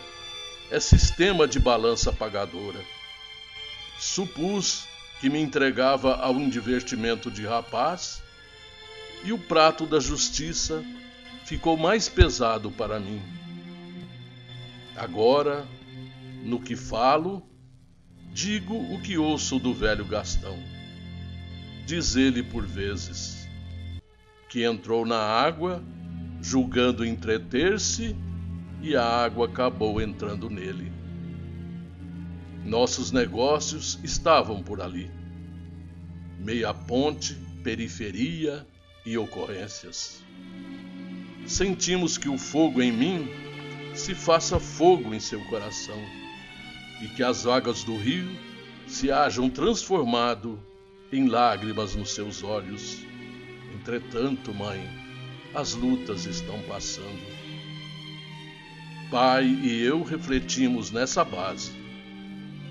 é 0.70 0.80
sistema 0.80 1.46
de 1.46 1.60
balança 1.60 2.10
pagadora. 2.10 2.80
Supus 3.98 4.88
que 5.20 5.28
me 5.28 5.38
entregava 5.38 6.14
a 6.14 6.30
um 6.30 6.48
divertimento 6.48 7.30
de 7.30 7.44
rapaz 7.44 8.22
e 9.22 9.30
o 9.30 9.38
prato 9.38 9.84
da 9.84 10.00
justiça 10.00 10.82
ficou 11.44 11.76
mais 11.76 12.08
pesado 12.08 12.70
para 12.70 12.98
mim. 12.98 13.20
Agora, 14.96 15.68
no 16.42 16.58
que 16.58 16.74
falo, 16.74 17.46
digo 18.32 18.74
o 18.74 19.02
que 19.02 19.18
ouço 19.18 19.58
do 19.58 19.74
velho 19.74 20.06
Gastão 20.06 20.79
diz 21.90 22.14
ele 22.14 22.40
por 22.40 22.64
vezes, 22.64 23.48
que 24.48 24.62
entrou 24.62 25.04
na 25.04 25.18
água, 25.18 25.82
julgando 26.40 27.04
entreter-se, 27.04 28.14
e 28.80 28.94
a 28.94 29.04
água 29.04 29.46
acabou 29.46 30.00
entrando 30.00 30.48
nele. 30.48 30.92
Nossos 32.64 33.10
negócios 33.10 33.98
estavam 34.04 34.62
por 34.62 34.80
ali. 34.80 35.10
Meia 36.38 36.72
ponte, 36.72 37.34
periferia 37.64 38.64
e 39.04 39.18
ocorrências. 39.18 40.22
sentimos 41.44 42.16
que 42.16 42.28
o 42.28 42.38
fogo 42.38 42.80
em 42.80 42.92
mim 42.92 43.28
se 43.96 44.14
faça 44.14 44.60
fogo 44.60 45.12
em 45.12 45.18
seu 45.18 45.44
coração 45.46 46.00
e 47.02 47.08
que 47.08 47.24
as 47.24 47.48
águas 47.48 47.82
do 47.82 47.96
rio 47.96 48.30
se 48.86 49.10
hajam 49.10 49.50
transformado 49.50 50.69
em 51.12 51.28
lágrimas 51.28 51.94
nos 51.94 52.12
seus 52.12 52.42
olhos. 52.42 52.98
Entretanto, 53.74 54.54
mãe, 54.54 54.80
as 55.54 55.74
lutas 55.74 56.26
estão 56.26 56.60
passando. 56.62 57.20
Pai 59.10 59.44
e 59.44 59.82
eu 59.82 60.02
refletimos 60.02 60.90
nessa 60.90 61.24
base 61.24 61.72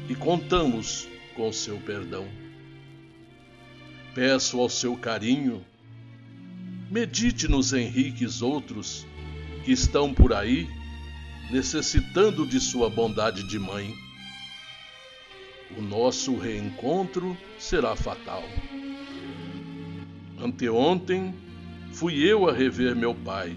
e 0.07 0.15
contamos 0.15 1.07
com 1.35 1.51
seu 1.51 1.77
perdão. 1.77 2.27
Peço 4.15 4.59
ao 4.59 4.69
seu 4.69 4.95
carinho, 4.95 5.63
medite 6.89 7.47
nos 7.47 7.73
Henriques 7.73 8.41
outros 8.41 9.05
que 9.63 9.71
estão 9.71 10.13
por 10.13 10.33
aí 10.33 10.67
necessitando 11.51 12.45
de 12.45 12.59
sua 12.59 12.89
bondade 12.89 13.43
de 13.43 13.59
mãe. 13.59 13.93
O 15.77 15.81
nosso 15.81 16.37
reencontro 16.37 17.37
será 17.59 17.95
fatal. 17.95 18.43
Anteontem 20.41 21.35
fui 21.91 22.15
eu 22.23 22.49
a 22.49 22.53
rever 22.53 22.95
meu 22.95 23.13
pai. 23.13 23.55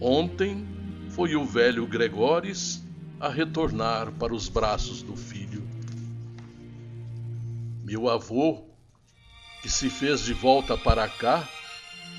Ontem 0.00 0.66
foi 1.10 1.34
o 1.34 1.44
velho 1.44 1.86
Gregores 1.86 2.84
a 3.18 3.28
retornar 3.28 4.12
para 4.12 4.34
os 4.34 4.48
braços 4.48 5.02
do 5.02 5.16
filho. 5.16 5.66
Meu 7.82 8.08
avô, 8.08 8.64
que 9.62 9.70
se 9.70 9.88
fez 9.88 10.24
de 10.24 10.34
volta 10.34 10.76
para 10.76 11.08
cá, 11.08 11.48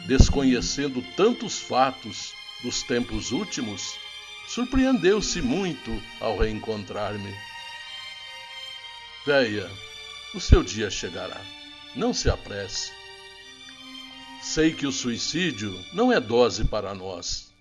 desconhecendo 0.07 1.03
tantos 1.15 1.59
fatos 1.59 2.33
dos 2.63 2.81
tempos 2.83 3.31
últimos, 3.31 3.93
surpreendeu-se 4.47 5.41
muito 5.41 5.91
ao 6.19 6.37
reencontrar-me. 6.37 7.46
Véia, 9.27 9.69
o 10.33 10.39
seu 10.39 10.63
dia 10.63 10.89
chegará. 10.89 11.41
Não 11.93 12.13
se 12.13 12.29
apresse. 12.29 12.93
Sei 14.41 14.71
que 14.71 14.87
o 14.87 14.91
suicídio 14.93 15.77
não 15.91 16.13
é 16.13 16.17
dose 16.17 16.63
para 16.63 16.95
nós, 16.95 17.53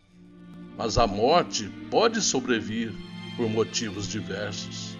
mas 0.78 0.96
a 0.96 1.08
morte 1.08 1.68
pode 1.90 2.22
sobrevir 2.22 2.92
por 3.36 3.50
motivos 3.50 4.06
diversos. 4.06 4.96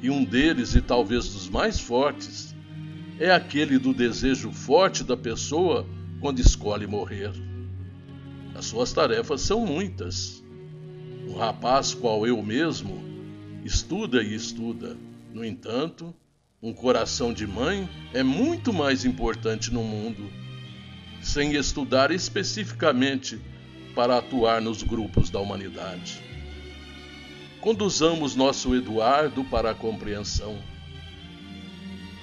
E 0.00 0.08
um 0.08 0.24
deles, 0.24 0.74
e 0.74 0.80
talvez 0.80 1.28
dos 1.28 1.50
mais 1.50 1.78
fortes, 1.78 2.56
é 3.20 3.30
aquele 3.30 3.78
do 3.78 3.92
desejo 3.92 4.50
forte 4.50 5.04
da 5.04 5.18
pessoa 5.18 5.86
quando 6.18 6.40
escolhe 6.40 6.86
morrer. 6.86 7.32
As 8.54 8.64
suas 8.64 8.90
tarefas 8.90 9.42
são 9.42 9.66
muitas. 9.66 10.42
Um 11.28 11.36
rapaz 11.36 11.92
qual 11.92 12.26
eu 12.26 12.42
mesmo 12.42 13.04
estuda 13.62 14.22
e 14.22 14.34
estuda, 14.34 14.96
no 15.36 15.44
entanto, 15.44 16.14
um 16.62 16.72
coração 16.72 17.30
de 17.30 17.46
mãe 17.46 17.86
é 18.14 18.22
muito 18.22 18.72
mais 18.72 19.04
importante 19.04 19.70
no 19.70 19.84
mundo, 19.84 20.32
sem 21.20 21.54
estudar 21.54 22.10
especificamente 22.10 23.38
para 23.94 24.16
atuar 24.16 24.62
nos 24.62 24.82
grupos 24.82 25.28
da 25.28 25.38
humanidade. 25.38 26.22
Conduzamos 27.60 28.34
nosso 28.34 28.74
Eduardo 28.74 29.44
para 29.44 29.72
a 29.72 29.74
compreensão. 29.74 30.58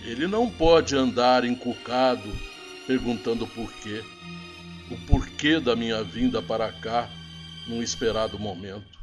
Ele 0.03 0.25
não 0.25 0.49
pode 0.49 0.95
andar 0.95 1.45
encucado 1.45 2.27
perguntando 2.87 3.45
por 3.45 3.71
quê, 3.73 4.03
o 4.89 4.97
porquê 5.05 5.59
da 5.59 5.75
minha 5.75 6.03
vinda 6.03 6.41
para 6.41 6.71
cá 6.71 7.07
num 7.67 7.83
esperado 7.83 8.39
momento. 8.39 8.97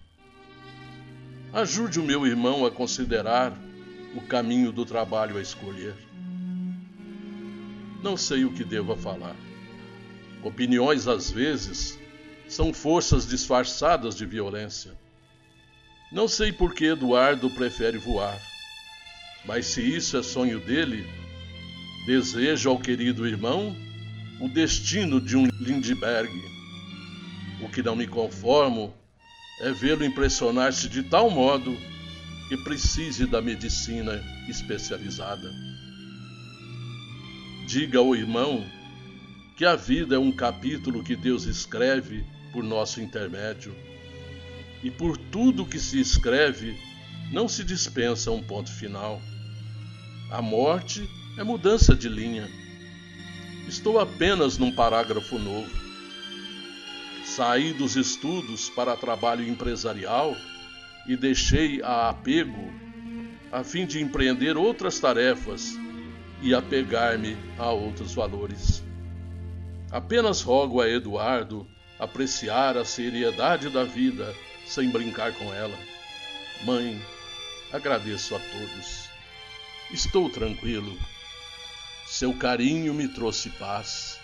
Ajude 1.52 2.00
o 2.00 2.04
meu 2.04 2.26
irmão 2.26 2.66
a 2.66 2.72
considerar 2.72 3.69
o 4.14 4.20
caminho 4.20 4.72
do 4.72 4.84
trabalho 4.84 5.36
a 5.36 5.40
escolher. 5.40 5.94
Não 8.02 8.16
sei 8.16 8.44
o 8.44 8.52
que 8.52 8.64
devo 8.64 8.96
falar. 8.96 9.36
Opiniões, 10.42 11.06
às 11.06 11.30
vezes, 11.30 11.98
são 12.48 12.72
forças 12.72 13.26
disfarçadas 13.26 14.16
de 14.16 14.24
violência. 14.24 14.92
Não 16.10 16.26
sei 16.26 16.50
por 16.50 16.74
que 16.74 16.86
Eduardo 16.86 17.48
prefere 17.50 17.98
voar, 17.98 18.40
mas 19.44 19.66
se 19.66 19.80
isso 19.80 20.16
é 20.16 20.22
sonho 20.22 20.58
dele, 20.58 21.06
desejo 22.06 22.70
ao 22.70 22.78
querido 22.78 23.26
irmão 23.26 23.76
o 24.40 24.48
destino 24.48 25.20
de 25.20 25.36
um 25.36 25.46
Lindbergh. 25.60 26.32
O 27.62 27.68
que 27.68 27.82
não 27.82 27.94
me 27.94 28.06
conformo 28.06 28.92
é 29.60 29.70
vê-lo 29.70 30.04
impressionar-se 30.04 30.88
de 30.88 31.02
tal 31.02 31.30
modo 31.30 31.76
que 32.50 32.56
precise 32.56 33.26
da 33.26 33.40
medicina 33.40 34.20
especializada. 34.48 35.54
Diga 37.68 38.00
ao 38.00 38.16
irmão 38.16 38.66
que 39.56 39.64
a 39.64 39.76
vida 39.76 40.16
é 40.16 40.18
um 40.18 40.32
capítulo 40.32 41.04
que 41.04 41.14
Deus 41.14 41.44
escreve 41.44 42.24
por 42.52 42.64
nosso 42.64 43.00
intermédio. 43.00 43.72
E 44.82 44.90
por 44.90 45.16
tudo 45.16 45.64
que 45.64 45.78
se 45.78 46.00
escreve, 46.00 46.76
não 47.30 47.46
se 47.46 47.62
dispensa 47.62 48.32
um 48.32 48.42
ponto 48.42 48.72
final. 48.72 49.22
A 50.28 50.42
morte 50.42 51.08
é 51.38 51.44
mudança 51.44 51.94
de 51.94 52.08
linha. 52.08 52.50
Estou 53.68 54.00
apenas 54.00 54.58
num 54.58 54.72
parágrafo 54.72 55.38
novo. 55.38 55.70
Saí 57.24 57.72
dos 57.72 57.94
estudos 57.94 58.68
para 58.70 58.96
trabalho 58.96 59.46
empresarial 59.46 60.36
e 61.06 61.16
deixei 61.16 61.82
a 61.82 62.08
apego 62.10 62.72
a 63.52 63.64
fim 63.64 63.84
de 63.84 64.00
empreender 64.00 64.56
outras 64.56 65.00
tarefas 65.00 65.76
e 66.40 66.54
apegar-me 66.54 67.36
a 67.58 67.70
outros 67.70 68.14
valores. 68.14 68.82
Apenas 69.90 70.40
rogo 70.40 70.80
a 70.80 70.88
Eduardo 70.88 71.66
apreciar 71.98 72.76
a 72.76 72.84
seriedade 72.84 73.68
da 73.68 73.84
vida 73.84 74.34
sem 74.66 74.88
brincar 74.88 75.32
com 75.34 75.52
ela. 75.52 75.76
Mãe, 76.64 77.02
agradeço 77.72 78.36
a 78.36 78.38
todos. 78.38 79.10
Estou 79.90 80.30
tranquilo. 80.30 80.96
Seu 82.06 82.32
carinho 82.34 82.94
me 82.94 83.08
trouxe 83.08 83.50
paz. 83.50 84.18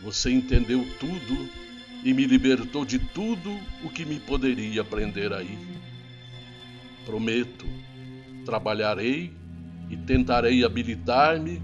Você 0.00 0.30
entendeu 0.30 0.86
tudo 0.98 1.67
e 2.04 2.14
me 2.14 2.24
libertou 2.26 2.84
de 2.84 2.98
tudo 2.98 3.58
o 3.82 3.90
que 3.90 4.04
me 4.04 4.20
poderia 4.20 4.84
prender 4.84 5.32
aí. 5.32 5.58
Prometo, 7.04 7.66
trabalharei 8.44 9.32
e 9.90 9.96
tentarei 9.96 10.64
habilitar-me 10.64 11.60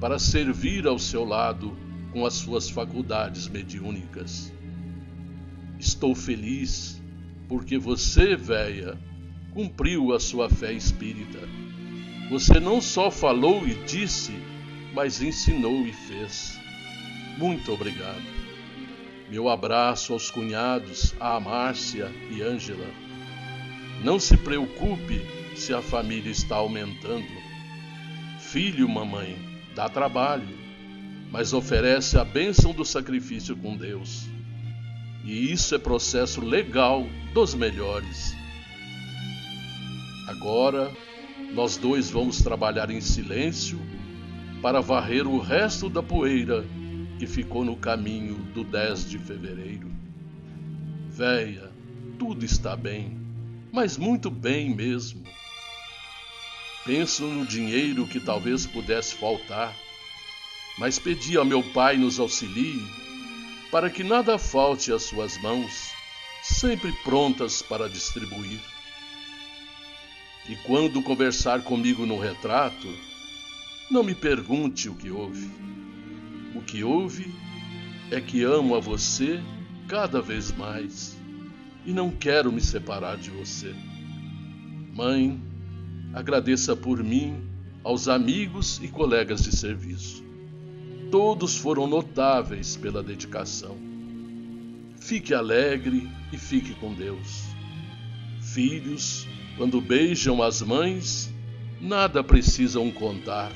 para 0.00 0.18
servir 0.18 0.86
ao 0.86 0.98
seu 0.98 1.24
lado 1.24 1.76
com 2.12 2.24
as 2.24 2.34
suas 2.34 2.68
faculdades 2.68 3.48
mediúnicas. 3.48 4.52
Estou 5.78 6.14
feliz 6.14 7.00
porque 7.48 7.76
você, 7.76 8.36
véia, 8.36 8.98
cumpriu 9.52 10.12
a 10.12 10.20
sua 10.20 10.48
fé 10.48 10.72
espírita. 10.72 11.40
Você 12.30 12.58
não 12.58 12.80
só 12.80 13.10
falou 13.10 13.66
e 13.66 13.74
disse, 13.84 14.32
mas 14.94 15.20
ensinou 15.20 15.86
e 15.86 15.92
fez. 15.92 16.58
Muito 17.38 17.72
obrigado. 17.72 18.33
Meu 19.30 19.48
abraço 19.48 20.12
aos 20.12 20.30
cunhados, 20.30 21.14
a 21.18 21.40
Márcia 21.40 22.12
e 22.30 22.42
Ângela. 22.42 22.86
Não 24.02 24.20
se 24.20 24.36
preocupe 24.36 25.20
se 25.56 25.72
a 25.72 25.80
família 25.80 26.30
está 26.30 26.56
aumentando. 26.56 27.26
Filho, 28.38 28.88
mamãe, 28.88 29.36
dá 29.74 29.88
trabalho, 29.88 30.56
mas 31.30 31.52
oferece 31.52 32.18
a 32.18 32.24
bênção 32.24 32.72
do 32.72 32.84
sacrifício 32.84 33.56
com 33.56 33.76
Deus. 33.76 34.28
E 35.24 35.50
isso 35.50 35.74
é 35.74 35.78
processo 35.78 36.42
legal 36.42 37.06
dos 37.32 37.54
melhores. 37.54 38.34
Agora, 40.28 40.92
nós 41.54 41.78
dois 41.78 42.10
vamos 42.10 42.42
trabalhar 42.42 42.90
em 42.90 43.00
silêncio 43.00 43.80
para 44.60 44.80
varrer 44.80 45.26
o 45.26 45.38
resto 45.38 45.88
da 45.88 46.02
poeira 46.02 46.64
que 47.18 47.26
ficou 47.26 47.64
no 47.64 47.76
caminho 47.76 48.34
do 48.52 48.64
10 48.64 49.10
de 49.10 49.18
fevereiro. 49.18 49.90
Véia, 51.08 51.70
tudo 52.18 52.44
está 52.44 52.76
bem, 52.76 53.16
mas 53.72 53.96
muito 53.96 54.30
bem 54.30 54.74
mesmo. 54.74 55.22
Penso 56.84 57.24
no 57.24 57.46
dinheiro 57.46 58.06
que 58.06 58.20
talvez 58.20 58.66
pudesse 58.66 59.14
faltar, 59.14 59.74
mas 60.78 60.98
pedi 60.98 61.36
ao 61.36 61.44
meu 61.44 61.62
pai 61.62 61.96
nos 61.96 62.18
auxilie 62.18 62.82
para 63.70 63.90
que 63.90 64.04
nada 64.04 64.38
falte 64.38 64.92
às 64.92 65.02
suas 65.02 65.36
mãos, 65.38 65.90
sempre 66.42 66.92
prontas 67.02 67.60
para 67.60 67.88
distribuir. 67.88 68.60
E 70.48 70.54
quando 70.56 71.02
conversar 71.02 71.62
comigo 71.62 72.06
no 72.06 72.16
retrato, 72.16 72.86
não 73.90 74.04
me 74.04 74.14
pergunte 74.14 74.88
o 74.88 74.94
que 74.94 75.10
houve. 75.10 75.50
O 76.54 76.62
que 76.62 76.84
houve 76.84 77.34
é 78.10 78.20
que 78.20 78.42
amo 78.42 78.74
a 78.74 78.80
você 78.80 79.40
cada 79.88 80.20
vez 80.20 80.52
mais 80.52 81.16
e 81.84 81.92
não 81.92 82.10
quero 82.10 82.52
me 82.52 82.60
separar 82.60 83.16
de 83.16 83.30
você. 83.30 83.74
Mãe, 84.94 85.40
agradeça 86.12 86.76
por 86.76 87.02
mim 87.02 87.42
aos 87.82 88.08
amigos 88.08 88.80
e 88.82 88.88
colegas 88.88 89.42
de 89.42 89.54
serviço. 89.54 90.24
Todos 91.10 91.56
foram 91.56 91.86
notáveis 91.86 92.76
pela 92.76 93.02
dedicação. 93.02 93.76
Fique 94.96 95.34
alegre 95.34 96.08
e 96.32 96.38
fique 96.38 96.72
com 96.74 96.94
Deus. 96.94 97.44
Filhos, 98.40 99.26
quando 99.56 99.80
beijam 99.80 100.42
as 100.42 100.62
mães, 100.62 101.32
nada 101.80 102.24
precisam 102.24 102.90
contar. 102.90 103.52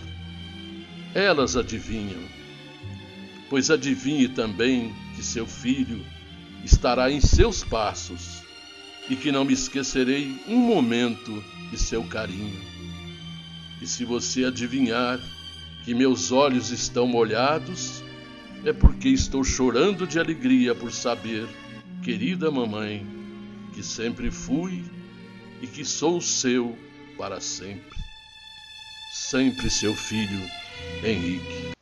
Elas 1.14 1.56
adivinham. 1.56 2.37
Pois 3.48 3.70
adivinhe 3.70 4.28
também 4.28 4.94
que 5.16 5.22
seu 5.22 5.46
filho 5.46 6.04
estará 6.64 7.10
em 7.10 7.20
seus 7.20 7.64
passos 7.64 8.42
e 9.08 9.16
que 9.16 9.32
não 9.32 9.44
me 9.44 9.54
esquecerei 9.54 10.36
um 10.46 10.58
momento 10.58 11.42
de 11.70 11.78
seu 11.78 12.04
carinho. 12.04 12.60
E 13.80 13.86
se 13.86 14.04
você 14.04 14.44
adivinhar 14.44 15.18
que 15.84 15.94
meus 15.94 16.30
olhos 16.30 16.70
estão 16.70 17.06
molhados, 17.06 18.02
é 18.64 18.72
porque 18.72 19.08
estou 19.08 19.42
chorando 19.42 20.06
de 20.06 20.18
alegria 20.18 20.74
por 20.74 20.92
saber, 20.92 21.48
querida 22.02 22.50
mamãe, 22.50 23.06
que 23.72 23.82
sempre 23.82 24.30
fui 24.30 24.84
e 25.62 25.66
que 25.66 25.84
sou 25.84 26.20
seu 26.20 26.76
para 27.16 27.40
sempre. 27.40 27.96
Sempre 29.12 29.70
seu 29.70 29.94
filho, 29.94 30.40
Henrique. 31.02 31.77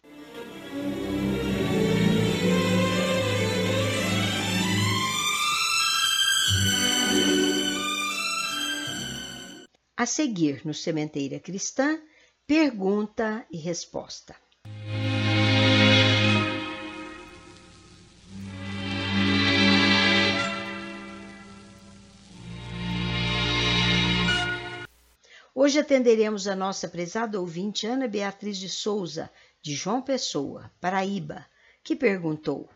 A 9.99 10.05
seguir, 10.05 10.61
no 10.62 10.74
Sementeira 10.74 11.40
Cristã, 11.40 11.99
pergunta 12.47 13.47
e 13.51 13.57
resposta. 13.57 14.36
Hoje 25.55 25.78
atenderemos 25.78 26.47
a 26.47 26.55
nossa 26.55 26.86
prezada 26.86 27.40
ouvinte 27.40 27.86
Ana 27.86 28.07
Beatriz 28.07 28.59
de 28.59 28.68
Souza, 28.68 29.30
de 29.62 29.74
João 29.74 30.03
Pessoa, 30.03 30.70
Paraíba, 30.78 31.47
que 31.82 31.97
perguntou: 31.97 32.68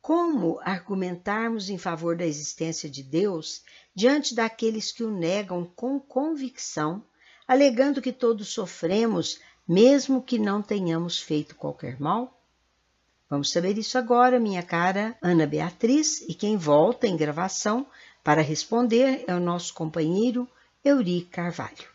Como 0.00 0.58
argumentarmos 0.62 1.68
em 1.68 1.76
favor 1.76 2.16
da 2.16 2.24
existência 2.24 2.88
de 2.88 3.02
Deus 3.02 3.62
diante 3.94 4.34
daqueles 4.34 4.92
que 4.92 5.04
o 5.04 5.10
negam 5.10 5.64
com 5.64 6.00
convicção, 6.00 7.04
alegando 7.46 8.00
que 8.00 8.12
todos 8.12 8.48
sofremos, 8.48 9.38
mesmo 9.68 10.22
que 10.22 10.38
não 10.38 10.62
tenhamos 10.62 11.18
feito 11.18 11.54
qualquer 11.54 12.00
mal? 12.00 12.40
Vamos 13.28 13.52
saber 13.52 13.78
isso 13.78 13.96
agora, 13.96 14.40
minha 14.40 14.62
cara 14.62 15.16
Ana 15.22 15.46
Beatriz, 15.46 16.20
e 16.22 16.34
quem 16.34 16.56
volta 16.56 17.06
em 17.06 17.16
gravação 17.16 17.86
para 18.24 18.42
responder 18.42 19.24
é 19.28 19.34
o 19.34 19.40
nosso 19.40 19.72
companheiro 19.74 20.48
Euri 20.84 21.22
Carvalho. 21.22 21.88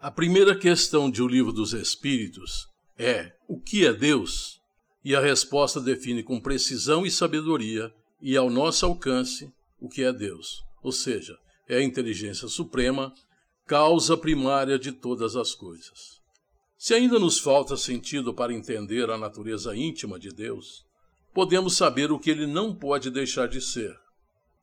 A 0.00 0.10
primeira 0.10 0.58
questão 0.58 1.10
de 1.10 1.22
O 1.22 1.28
Livro 1.28 1.52
dos 1.52 1.74
Espíritos 1.74 2.66
é: 2.98 3.32
o 3.46 3.60
que 3.60 3.86
é 3.86 3.92
Deus? 3.92 4.59
E 5.04 5.16
a 5.16 5.20
resposta 5.20 5.80
define 5.80 6.22
com 6.22 6.40
precisão 6.40 7.06
e 7.06 7.10
sabedoria 7.10 7.92
e 8.20 8.36
ao 8.36 8.50
nosso 8.50 8.84
alcance 8.84 9.50
o 9.80 9.88
que 9.88 10.02
é 10.02 10.12
Deus, 10.12 10.62
ou 10.82 10.92
seja, 10.92 11.38
é 11.66 11.76
a 11.76 11.82
inteligência 11.82 12.48
suprema, 12.48 13.14
causa 13.66 14.16
primária 14.16 14.78
de 14.78 14.92
todas 14.92 15.36
as 15.36 15.54
coisas. 15.54 16.20
Se 16.76 16.94
ainda 16.94 17.18
nos 17.18 17.38
falta 17.38 17.76
sentido 17.76 18.34
para 18.34 18.52
entender 18.52 19.08
a 19.10 19.16
natureza 19.16 19.76
íntima 19.76 20.18
de 20.18 20.30
Deus, 20.30 20.84
podemos 21.32 21.76
saber 21.76 22.10
o 22.10 22.18
que 22.18 22.30
ele 22.30 22.46
não 22.46 22.74
pode 22.74 23.10
deixar 23.10 23.48
de 23.48 23.60
ser. 23.60 23.94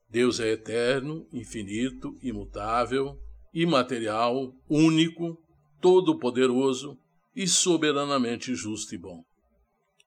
Deus 0.09 0.39
é 0.39 0.49
eterno, 0.49 1.27
infinito, 1.31 2.17
imutável, 2.21 3.17
imaterial, 3.53 4.53
único, 4.69 5.37
todo-poderoso 5.81 6.97
e 7.35 7.47
soberanamente 7.47 8.53
justo 8.55 8.93
e 8.93 8.97
bom. 8.97 9.23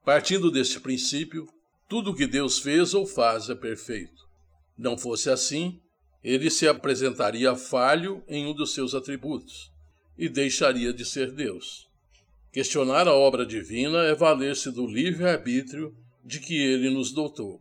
Partindo 0.04 0.50
deste 0.50 0.80
princípio, 0.80 1.46
tudo 1.88 2.10
o 2.10 2.14
que 2.14 2.26
Deus 2.26 2.58
fez 2.58 2.94
ou 2.94 3.06
faz 3.06 3.48
é 3.50 3.54
perfeito. 3.54 4.24
Não 4.76 4.96
fosse 4.96 5.30
assim, 5.30 5.80
ele 6.22 6.50
se 6.50 6.66
apresentaria 6.66 7.54
falho 7.54 8.22
em 8.28 8.46
um 8.46 8.54
dos 8.54 8.74
seus 8.74 8.94
atributos 8.94 9.70
e 10.16 10.28
deixaria 10.28 10.92
de 10.92 11.04
ser 11.04 11.32
Deus. 11.32 11.88
Questionar 12.52 13.06
a 13.06 13.14
obra 13.14 13.46
divina 13.46 14.04
é 14.04 14.14
valer-se 14.14 14.70
do 14.70 14.86
livre-arbítrio 14.86 15.94
de 16.24 16.40
que 16.40 16.56
ele 16.56 16.90
nos 16.90 17.12
dotou. 17.12 17.60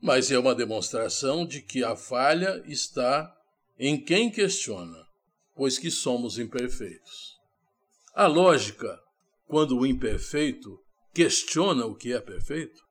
Mas 0.00 0.30
é 0.30 0.38
uma 0.38 0.54
demonstração 0.54 1.46
de 1.46 1.62
que 1.62 1.82
a 1.82 1.96
falha 1.96 2.62
está 2.66 3.34
em 3.78 4.00
quem 4.00 4.30
questiona 4.30 5.04
pois 5.54 5.78
que 5.78 5.90
somos 5.90 6.38
imperfeitos. 6.38 7.38
A 8.14 8.26
lógica, 8.26 9.00
quando 9.46 9.78
o 9.78 9.86
imperfeito 9.86 10.78
questiona 11.14 11.86
o 11.86 11.94
que 11.94 12.12
é 12.12 12.20
perfeito, 12.20 12.82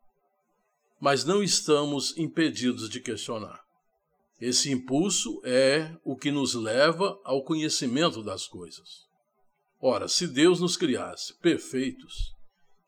mas 1.00 1.26
não 1.26 1.44
estamos 1.44 2.18
impedidos 2.18 2.90
de 2.90 3.02
questionar. 3.02 3.62
Esse 4.40 4.72
impulso 4.72 5.42
é 5.44 5.94
o 6.04 6.16
que 6.16 6.32
nos 6.32 6.54
leva 6.54 7.20
ao 7.26 7.44
conhecimento 7.44 8.24
das 8.24 8.48
coisas. 8.48 8.88
Ora, 9.82 10.08
se 10.08 10.26
Deus 10.26 10.62
nos 10.62 10.78
criasse 10.78 11.38
perfeitos, 11.40 12.34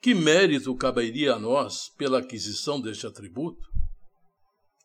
que 0.02 0.14
mérito 0.14 0.74
caberia 0.76 1.34
a 1.34 1.40
nós 1.40 1.90
pela 1.98 2.20
aquisição 2.20 2.80
deste 2.80 3.06
atributo? 3.06 3.68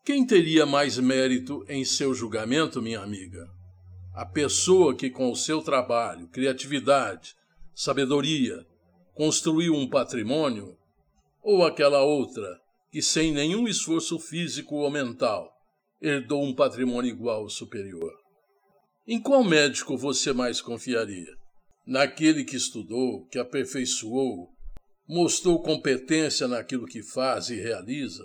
Quem 0.03 0.25
teria 0.25 0.65
mais 0.65 0.97
mérito 0.97 1.63
em 1.69 1.85
seu 1.85 2.13
julgamento, 2.13 2.81
minha 2.81 3.01
amiga? 3.01 3.47
A 4.13 4.25
pessoa 4.25 4.95
que, 4.95 5.09
com 5.09 5.31
o 5.31 5.35
seu 5.35 5.61
trabalho, 5.61 6.27
criatividade, 6.27 7.33
sabedoria, 7.73 8.65
construiu 9.13 9.73
um 9.73 9.89
patrimônio, 9.89 10.77
ou 11.41 11.65
aquela 11.65 12.03
outra 12.03 12.59
que, 12.91 13.01
sem 13.01 13.31
nenhum 13.31 13.67
esforço 13.67 14.19
físico 14.19 14.75
ou 14.75 14.91
mental, 14.91 15.51
herdou 16.01 16.43
um 16.43 16.53
patrimônio 16.53 17.11
igual 17.11 17.43
ou 17.43 17.49
superior? 17.49 18.11
Em 19.07 19.19
qual 19.19 19.43
médico 19.43 19.97
você 19.97 20.33
mais 20.33 20.61
confiaria? 20.61 21.33
Naquele 21.85 22.43
que 22.43 22.55
estudou, 22.55 23.25
que 23.27 23.39
aperfeiçoou, 23.39 24.49
mostrou 25.07 25.61
competência 25.61 26.47
naquilo 26.47 26.85
que 26.85 27.03
faz 27.03 27.49
e 27.49 27.55
realiza, 27.55 28.23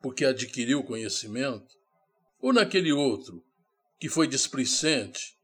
porque 0.00 0.24
adquiriu 0.24 0.84
conhecimento? 0.84 1.66
Ou 2.40 2.52
naquele 2.52 2.92
outro, 2.92 3.42
que 3.98 4.08
foi 4.08 4.28
displicente, 4.28 5.36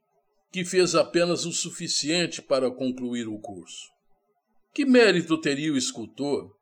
que 0.51 0.63
fez 0.63 0.95
apenas 0.95 1.45
o 1.45 1.51
suficiente 1.51 2.41
para 2.41 2.71
concluir 2.71 3.27
o 3.27 3.39
curso. 3.39 3.94
Que 4.75 4.83
mérito 4.83 5.37
teria 5.37 5.71
o 5.71 5.77
escultor 5.77 6.53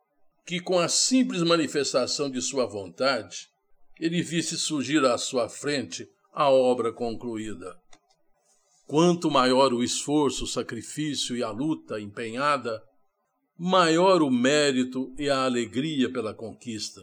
que, 0.45 0.59
com 0.59 0.77
a 0.77 0.87
simples 0.87 1.41
manifestação 1.41 2.29
de 2.29 2.43
sua 2.43 2.67
vontade, 2.67 3.47
ele 3.99 4.21
visse 4.21 4.55
surgir 4.55 5.03
à 5.03 5.17
sua 5.17 5.49
frente 5.49 6.07
a 6.31 6.47
obra 6.47 6.93
concluída? 6.93 7.75
Quanto 8.85 9.31
maior 9.31 9.73
o 9.73 9.83
esforço, 9.83 10.43
o 10.43 10.47
sacrifício 10.47 11.35
e 11.35 11.41
a 11.41 11.49
luta 11.49 11.99
empenhada, 11.99 12.83
maior 13.57 14.21
o 14.21 14.29
mérito 14.29 15.11
e 15.17 15.27
a 15.27 15.43
alegria 15.45 16.07
pela 16.07 16.35
conquista. 16.35 17.01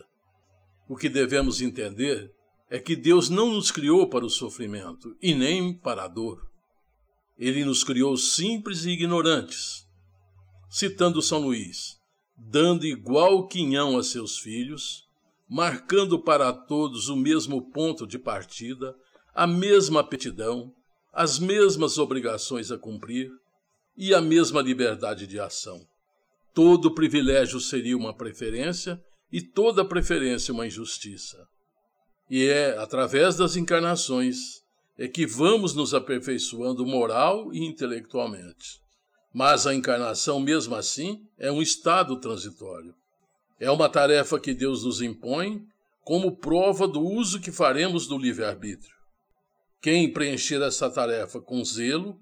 O 0.88 0.94
que 0.94 1.08
devemos 1.08 1.60
entender 1.60 2.30
é 2.70 2.78
que 2.78 2.94
Deus 2.94 3.28
não 3.28 3.50
nos 3.50 3.72
criou 3.72 4.08
para 4.08 4.24
o 4.24 4.30
sofrimento 4.30 5.16
e 5.20 5.34
nem 5.34 5.76
para 5.76 6.04
a 6.04 6.08
dor. 6.08 6.48
Ele 7.36 7.64
nos 7.64 7.82
criou 7.82 8.16
simples 8.16 8.84
e 8.84 8.90
ignorantes. 8.90 9.89
Citando 10.72 11.20
São 11.20 11.40
Luís, 11.40 11.98
dando 12.36 12.86
igual 12.86 13.48
quinhão 13.48 13.98
a 13.98 14.04
seus 14.04 14.38
filhos, 14.38 15.04
marcando 15.48 16.16
para 16.16 16.52
todos 16.52 17.08
o 17.08 17.16
mesmo 17.16 17.72
ponto 17.72 18.06
de 18.06 18.20
partida, 18.20 18.94
a 19.34 19.48
mesma 19.48 19.98
aptidão, 19.98 20.72
as 21.12 21.40
mesmas 21.40 21.98
obrigações 21.98 22.70
a 22.70 22.78
cumprir 22.78 23.32
e 23.96 24.14
a 24.14 24.20
mesma 24.20 24.62
liberdade 24.62 25.26
de 25.26 25.40
ação. 25.40 25.84
Todo 26.54 26.94
privilégio 26.94 27.58
seria 27.58 27.96
uma 27.96 28.14
preferência 28.14 29.02
e 29.32 29.42
toda 29.42 29.84
preferência 29.84 30.54
uma 30.54 30.68
injustiça. 30.68 31.48
E 32.30 32.44
é 32.46 32.78
através 32.78 33.36
das 33.36 33.56
encarnações 33.56 34.36
é 34.96 35.08
que 35.08 35.26
vamos 35.26 35.74
nos 35.74 35.94
aperfeiçoando 35.94 36.86
moral 36.86 37.52
e 37.52 37.58
intelectualmente. 37.64 38.80
Mas 39.32 39.66
a 39.66 39.74
encarnação, 39.74 40.40
mesmo 40.40 40.74
assim, 40.74 41.26
é 41.38 41.50
um 41.50 41.62
estado 41.62 42.20
transitório. 42.20 42.94
É 43.58 43.70
uma 43.70 43.88
tarefa 43.88 44.40
que 44.40 44.54
Deus 44.54 44.84
nos 44.84 45.00
impõe 45.00 45.64
como 46.02 46.36
prova 46.36 46.88
do 46.88 47.00
uso 47.00 47.40
que 47.40 47.52
faremos 47.52 48.06
do 48.06 48.18
livre-arbítrio. 48.18 48.94
Quem 49.80 50.12
preencher 50.12 50.60
essa 50.62 50.90
tarefa 50.90 51.40
com 51.40 51.64
zelo 51.64 52.18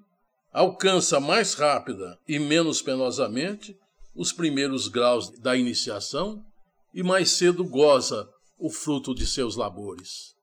alcança 0.52 1.18
mais 1.18 1.54
rápida 1.54 2.18
e 2.26 2.38
menos 2.38 2.82
penosamente 2.82 3.76
os 4.14 4.32
primeiros 4.32 4.88
graus 4.88 5.30
da 5.40 5.56
iniciação 5.56 6.44
e 6.92 7.02
mais 7.02 7.30
cedo 7.30 7.64
goza 7.64 8.28
o 8.58 8.68
fruto 8.68 9.14
de 9.14 9.26
seus 9.26 9.56
labores. 9.56 10.34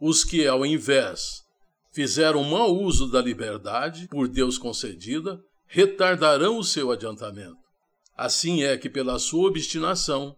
Os 0.00 0.24
que, 0.24 0.46
ao 0.46 0.64
invés, 0.64 1.42
fizeram 1.92 2.44
mau 2.44 2.74
uso 2.74 3.10
da 3.10 3.20
liberdade 3.20 4.08
por 4.08 4.28
Deus 4.28 4.56
concedida, 4.56 5.40
retardarão 5.68 6.58
o 6.58 6.64
seu 6.64 6.90
adiantamento. 6.90 7.56
Assim 8.16 8.64
é 8.64 8.76
que, 8.76 8.90
pela 8.90 9.18
sua 9.18 9.48
obstinação, 9.48 10.34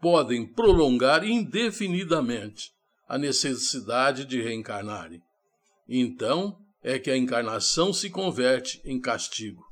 podem 0.00 0.46
prolongar 0.46 1.24
indefinidamente 1.24 2.70
a 3.08 3.16
necessidade 3.16 4.24
de 4.24 4.42
reencarnarem. 4.42 5.22
Então 5.88 6.58
é 6.82 6.98
que 6.98 7.10
a 7.10 7.16
encarnação 7.16 7.92
se 7.92 8.10
converte 8.10 8.82
em 8.84 9.00
castigo. 9.00 9.64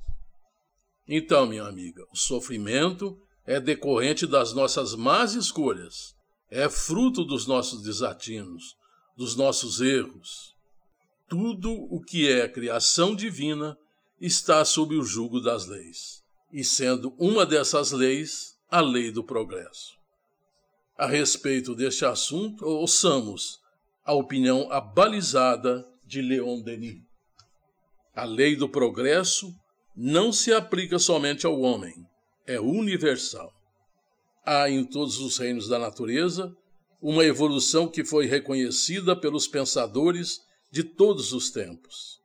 Então, 1.07 1.47
minha 1.47 1.65
amiga, 1.65 2.03
o 2.13 2.17
sofrimento 2.17 3.19
é 3.45 3.61
decorrente 3.61 4.27
das 4.27 4.55
nossas 4.55 4.95
más 4.95 5.35
escolhas, 5.35 6.15
é 6.49 6.69
fruto 6.69 7.25
dos 7.25 7.47
nossos 7.47 7.83
desatinos, 7.83 8.77
dos 9.17 9.37
nossos 9.37 9.81
erros. 9.81 10.55
Tudo 11.29 11.71
o 11.71 12.01
que 12.01 12.31
é 12.31 12.49
criação 12.49 13.15
divina 13.15 13.77
está 14.25 14.65
sob 14.65 14.95
o 14.97 15.03
jugo 15.03 15.41
das 15.41 15.67
leis, 15.67 16.23
e 16.53 16.63
sendo 16.63 17.13
uma 17.19 17.45
dessas 17.45 17.91
leis 17.91 18.55
a 18.71 18.81
lei 18.81 19.11
do 19.11 19.25
progresso. 19.25 19.99
A 20.97 21.09
respeito 21.09 21.75
deste 21.75 22.05
assunto, 22.05 22.65
ouçamos 22.65 23.59
a 24.05 24.15
opinião 24.15 24.71
abalizada 24.71 25.85
de 26.07 26.23
Leon 26.23 26.63
Denis. 26.63 27.03
A 28.15 28.23
lei 28.23 28.55
do 28.55 28.69
progresso 28.69 29.53
não 29.97 30.33
se 30.33 30.53
aplica 30.53 31.01
somente 31.01 31.45
ao 31.45 31.61
homem, 31.61 31.93
é 32.47 32.61
universal. 32.61 33.53
Há 34.47 34.71
em 34.71 34.85
todos 34.85 35.19
os 35.19 35.37
reinos 35.37 35.67
da 35.67 35.81
natureza 35.81 36.57
uma 37.01 37.25
evolução 37.25 37.89
que 37.89 38.05
foi 38.05 38.27
reconhecida 38.27 39.17
pelos 39.17 39.49
pensadores 39.49 40.41
de 40.71 40.85
todos 40.85 41.33
os 41.33 41.51
tempos. 41.51 42.22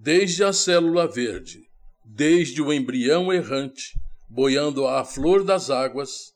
Desde 0.00 0.44
a 0.44 0.52
célula 0.52 1.08
verde, 1.08 1.68
desde 2.04 2.62
o 2.62 2.72
embrião 2.72 3.32
errante, 3.32 3.98
boiando 4.28 4.86
à 4.86 5.04
flor 5.04 5.42
das 5.42 5.70
águas, 5.70 6.32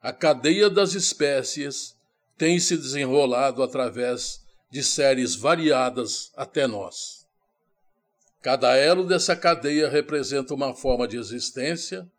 a 0.00 0.14
cadeia 0.14 0.70
das 0.70 0.94
espécies 0.94 1.94
tem 2.38 2.58
se 2.58 2.74
desenrolado 2.74 3.62
através 3.62 4.40
de 4.70 4.82
séries 4.82 5.34
variadas 5.34 6.32
até 6.34 6.66
nós. 6.66 7.26
Cada 8.40 8.74
elo 8.76 9.06
dessa 9.06 9.36
cadeia 9.36 9.90
representa 9.90 10.54
uma 10.54 10.74
forma 10.74 11.06
de 11.06 11.18
existência 11.18 12.10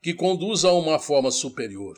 que 0.00 0.14
conduz 0.14 0.64
a 0.64 0.72
uma 0.72 1.00
forma 1.00 1.32
superior, 1.32 1.96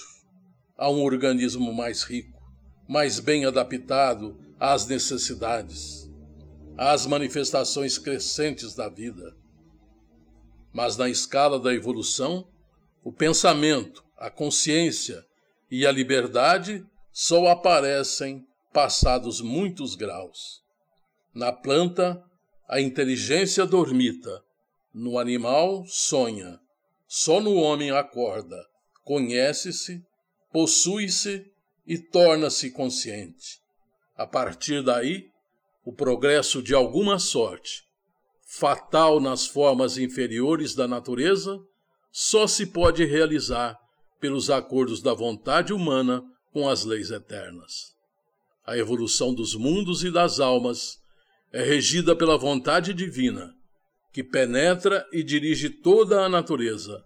a 0.74 0.90
um 0.90 1.02
organismo 1.02 1.70
mais 1.70 2.02
rico, 2.02 2.40
mais 2.88 3.20
bem 3.20 3.44
adaptado 3.44 4.40
às 4.58 4.86
necessidades, 4.86 6.07
às 6.78 7.06
manifestações 7.06 7.98
crescentes 7.98 8.72
da 8.72 8.88
vida. 8.88 9.36
Mas 10.72 10.96
na 10.96 11.08
escala 11.08 11.58
da 11.58 11.74
evolução, 11.74 12.48
o 13.02 13.12
pensamento, 13.12 14.04
a 14.16 14.30
consciência 14.30 15.26
e 15.68 15.84
a 15.84 15.90
liberdade 15.90 16.86
só 17.12 17.48
aparecem 17.48 18.46
passados 18.72 19.40
muitos 19.40 19.96
graus. 19.96 20.62
Na 21.34 21.52
planta, 21.52 22.22
a 22.68 22.80
inteligência 22.80 23.66
dormita, 23.66 24.42
no 24.94 25.18
animal 25.18 25.84
sonha, 25.86 26.60
só 27.08 27.40
no 27.40 27.54
homem 27.54 27.90
acorda, 27.90 28.56
conhece-se, 29.02 30.04
possui-se 30.52 31.50
e 31.84 31.98
torna-se 31.98 32.70
consciente. 32.70 33.60
A 34.16 34.26
partir 34.26 34.82
daí, 34.84 35.28
o 35.88 35.92
progresso 35.94 36.62
de 36.62 36.74
alguma 36.74 37.18
sorte, 37.18 37.82
fatal 38.46 39.18
nas 39.18 39.46
formas 39.46 39.96
inferiores 39.96 40.74
da 40.74 40.86
natureza, 40.86 41.58
só 42.12 42.46
se 42.46 42.66
pode 42.66 43.06
realizar 43.06 43.74
pelos 44.20 44.50
acordos 44.50 45.00
da 45.00 45.14
vontade 45.14 45.72
humana 45.72 46.22
com 46.52 46.68
as 46.68 46.84
leis 46.84 47.10
eternas. 47.10 47.94
A 48.66 48.76
evolução 48.76 49.32
dos 49.32 49.54
mundos 49.54 50.04
e 50.04 50.10
das 50.10 50.40
almas 50.40 50.98
é 51.54 51.62
regida 51.62 52.14
pela 52.14 52.36
vontade 52.36 52.92
divina, 52.92 53.50
que 54.12 54.22
penetra 54.22 55.06
e 55.10 55.22
dirige 55.22 55.70
toda 55.70 56.22
a 56.22 56.28
natureza, 56.28 57.02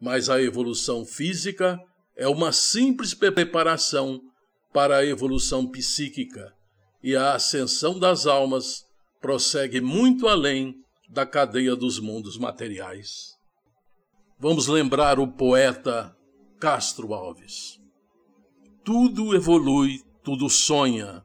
mas 0.00 0.30
a 0.30 0.40
evolução 0.40 1.04
física 1.04 1.76
é 2.16 2.28
uma 2.28 2.52
simples 2.52 3.14
preparação 3.14 4.20
para 4.72 4.98
a 4.98 5.04
evolução 5.04 5.68
psíquica, 5.68 6.54
e 7.02 7.16
a 7.16 7.34
ascensão 7.34 7.98
das 7.98 8.26
almas 8.26 8.84
prossegue 9.20 9.80
muito 9.80 10.28
além 10.28 10.74
da 11.08 11.26
cadeia 11.26 11.76
dos 11.76 11.98
mundos 11.98 12.38
materiais. 12.38 13.36
Vamos 14.38 14.66
lembrar 14.66 15.18
o 15.18 15.28
poeta 15.28 16.16
Castro 16.58 17.12
Alves. 17.12 17.78
Tudo 18.84 19.34
evolui, 19.34 20.02
tudo 20.22 20.48
sonha, 20.48 21.24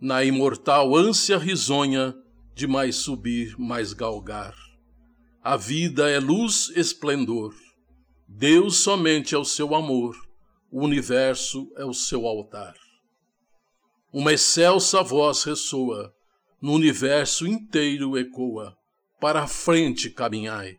na 0.00 0.22
imortal 0.22 0.94
ânsia 0.94 1.38
risonha 1.38 2.14
de 2.54 2.66
mais 2.66 2.96
subir, 2.96 3.58
mais 3.58 3.92
galgar. 3.92 4.54
A 5.42 5.56
vida 5.56 6.10
é 6.10 6.18
luz, 6.18 6.70
esplendor. 6.76 7.54
Deus 8.28 8.78
somente 8.78 9.34
é 9.34 9.38
o 9.38 9.44
seu 9.44 9.74
amor, 9.74 10.16
o 10.70 10.84
universo 10.84 11.70
é 11.76 11.84
o 11.84 11.94
seu 11.94 12.26
altar. 12.26 12.74
Uma 14.18 14.32
excelsa 14.32 15.02
voz 15.02 15.42
ressoa, 15.42 16.10
no 16.58 16.72
universo 16.72 17.46
inteiro 17.46 18.16
ecoa, 18.16 18.74
para 19.20 19.42
a 19.42 19.46
frente 19.46 20.08
caminhai. 20.08 20.78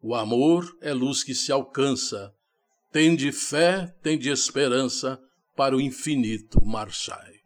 O 0.00 0.14
amor 0.14 0.72
é 0.80 0.92
luz 0.92 1.24
que 1.24 1.34
se 1.34 1.50
alcança, 1.50 2.32
tem 2.92 3.16
de 3.16 3.32
fé, 3.32 3.92
tem 4.00 4.16
de 4.16 4.30
esperança, 4.30 5.20
para 5.56 5.76
o 5.76 5.80
infinito 5.80 6.64
marchai. 6.64 7.41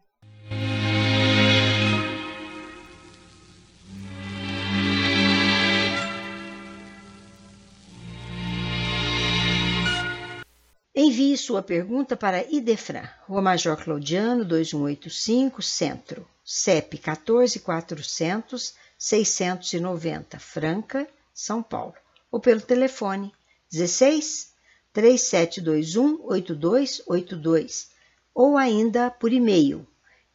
Envie 11.07 11.37
sua 11.37 11.63
pergunta 11.63 12.17
para 12.17 12.43
Idefran, 12.51 13.07
Rua 13.25 13.41
Major 13.41 13.81
Claudiano, 13.81 14.43
2185, 14.43 15.61
Centro, 15.61 16.27
CEP 16.43 16.97
14400 16.97 18.75
690, 18.97 20.37
Franca, 20.37 21.07
São 21.33 21.63
Paulo, 21.63 21.93
ou 22.29 22.41
pelo 22.41 22.59
telefone 22.59 23.31
16 23.71 24.51
3721 24.91 26.25
8282, 26.25 27.89
ou 28.35 28.57
ainda 28.57 29.09
por 29.09 29.31
e-mail 29.31 29.87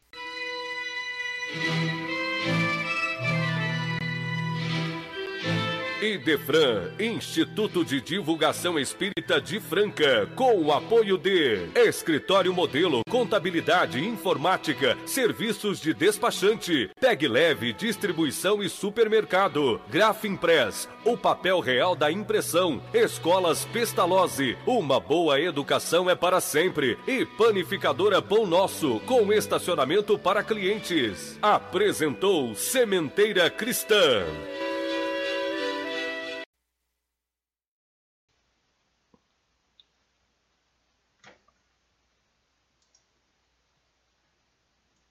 Idefran, 6.01 6.89
Instituto 6.99 7.85
de 7.85 8.01
Divulgação 8.01 8.79
Espírita 8.79 9.39
de 9.39 9.59
Franca, 9.59 10.27
com 10.35 10.59
o 10.59 10.71
apoio 10.73 11.15
de 11.15 11.69
Escritório 11.75 12.51
Modelo, 12.51 13.01
Contabilidade, 13.07 14.03
Informática, 14.03 14.97
Serviços 15.05 15.79
de 15.79 15.93
Despachante, 15.93 16.89
Peg 16.99 17.27
Leve, 17.27 17.71
Distribuição 17.71 18.63
e 18.63 18.69
Supermercado, 18.69 19.79
Grafimpress, 19.91 20.89
o 21.05 21.15
papel 21.15 21.59
real 21.59 21.95
da 21.95 22.11
impressão, 22.11 22.81
Escolas 22.91 23.63
Pestalozzi, 23.65 24.57
uma 24.65 24.99
boa 24.99 25.39
educação 25.39 26.09
é 26.09 26.15
para 26.15 26.41
sempre 26.41 26.97
e 27.05 27.25
Panificadora 27.25 28.23
Pão 28.23 28.47
Nosso, 28.47 28.99
com 29.01 29.31
estacionamento 29.31 30.17
para 30.17 30.43
clientes. 30.43 31.37
Apresentou 31.43 32.55
Sementeira 32.55 33.51
Cristã. 33.51 34.25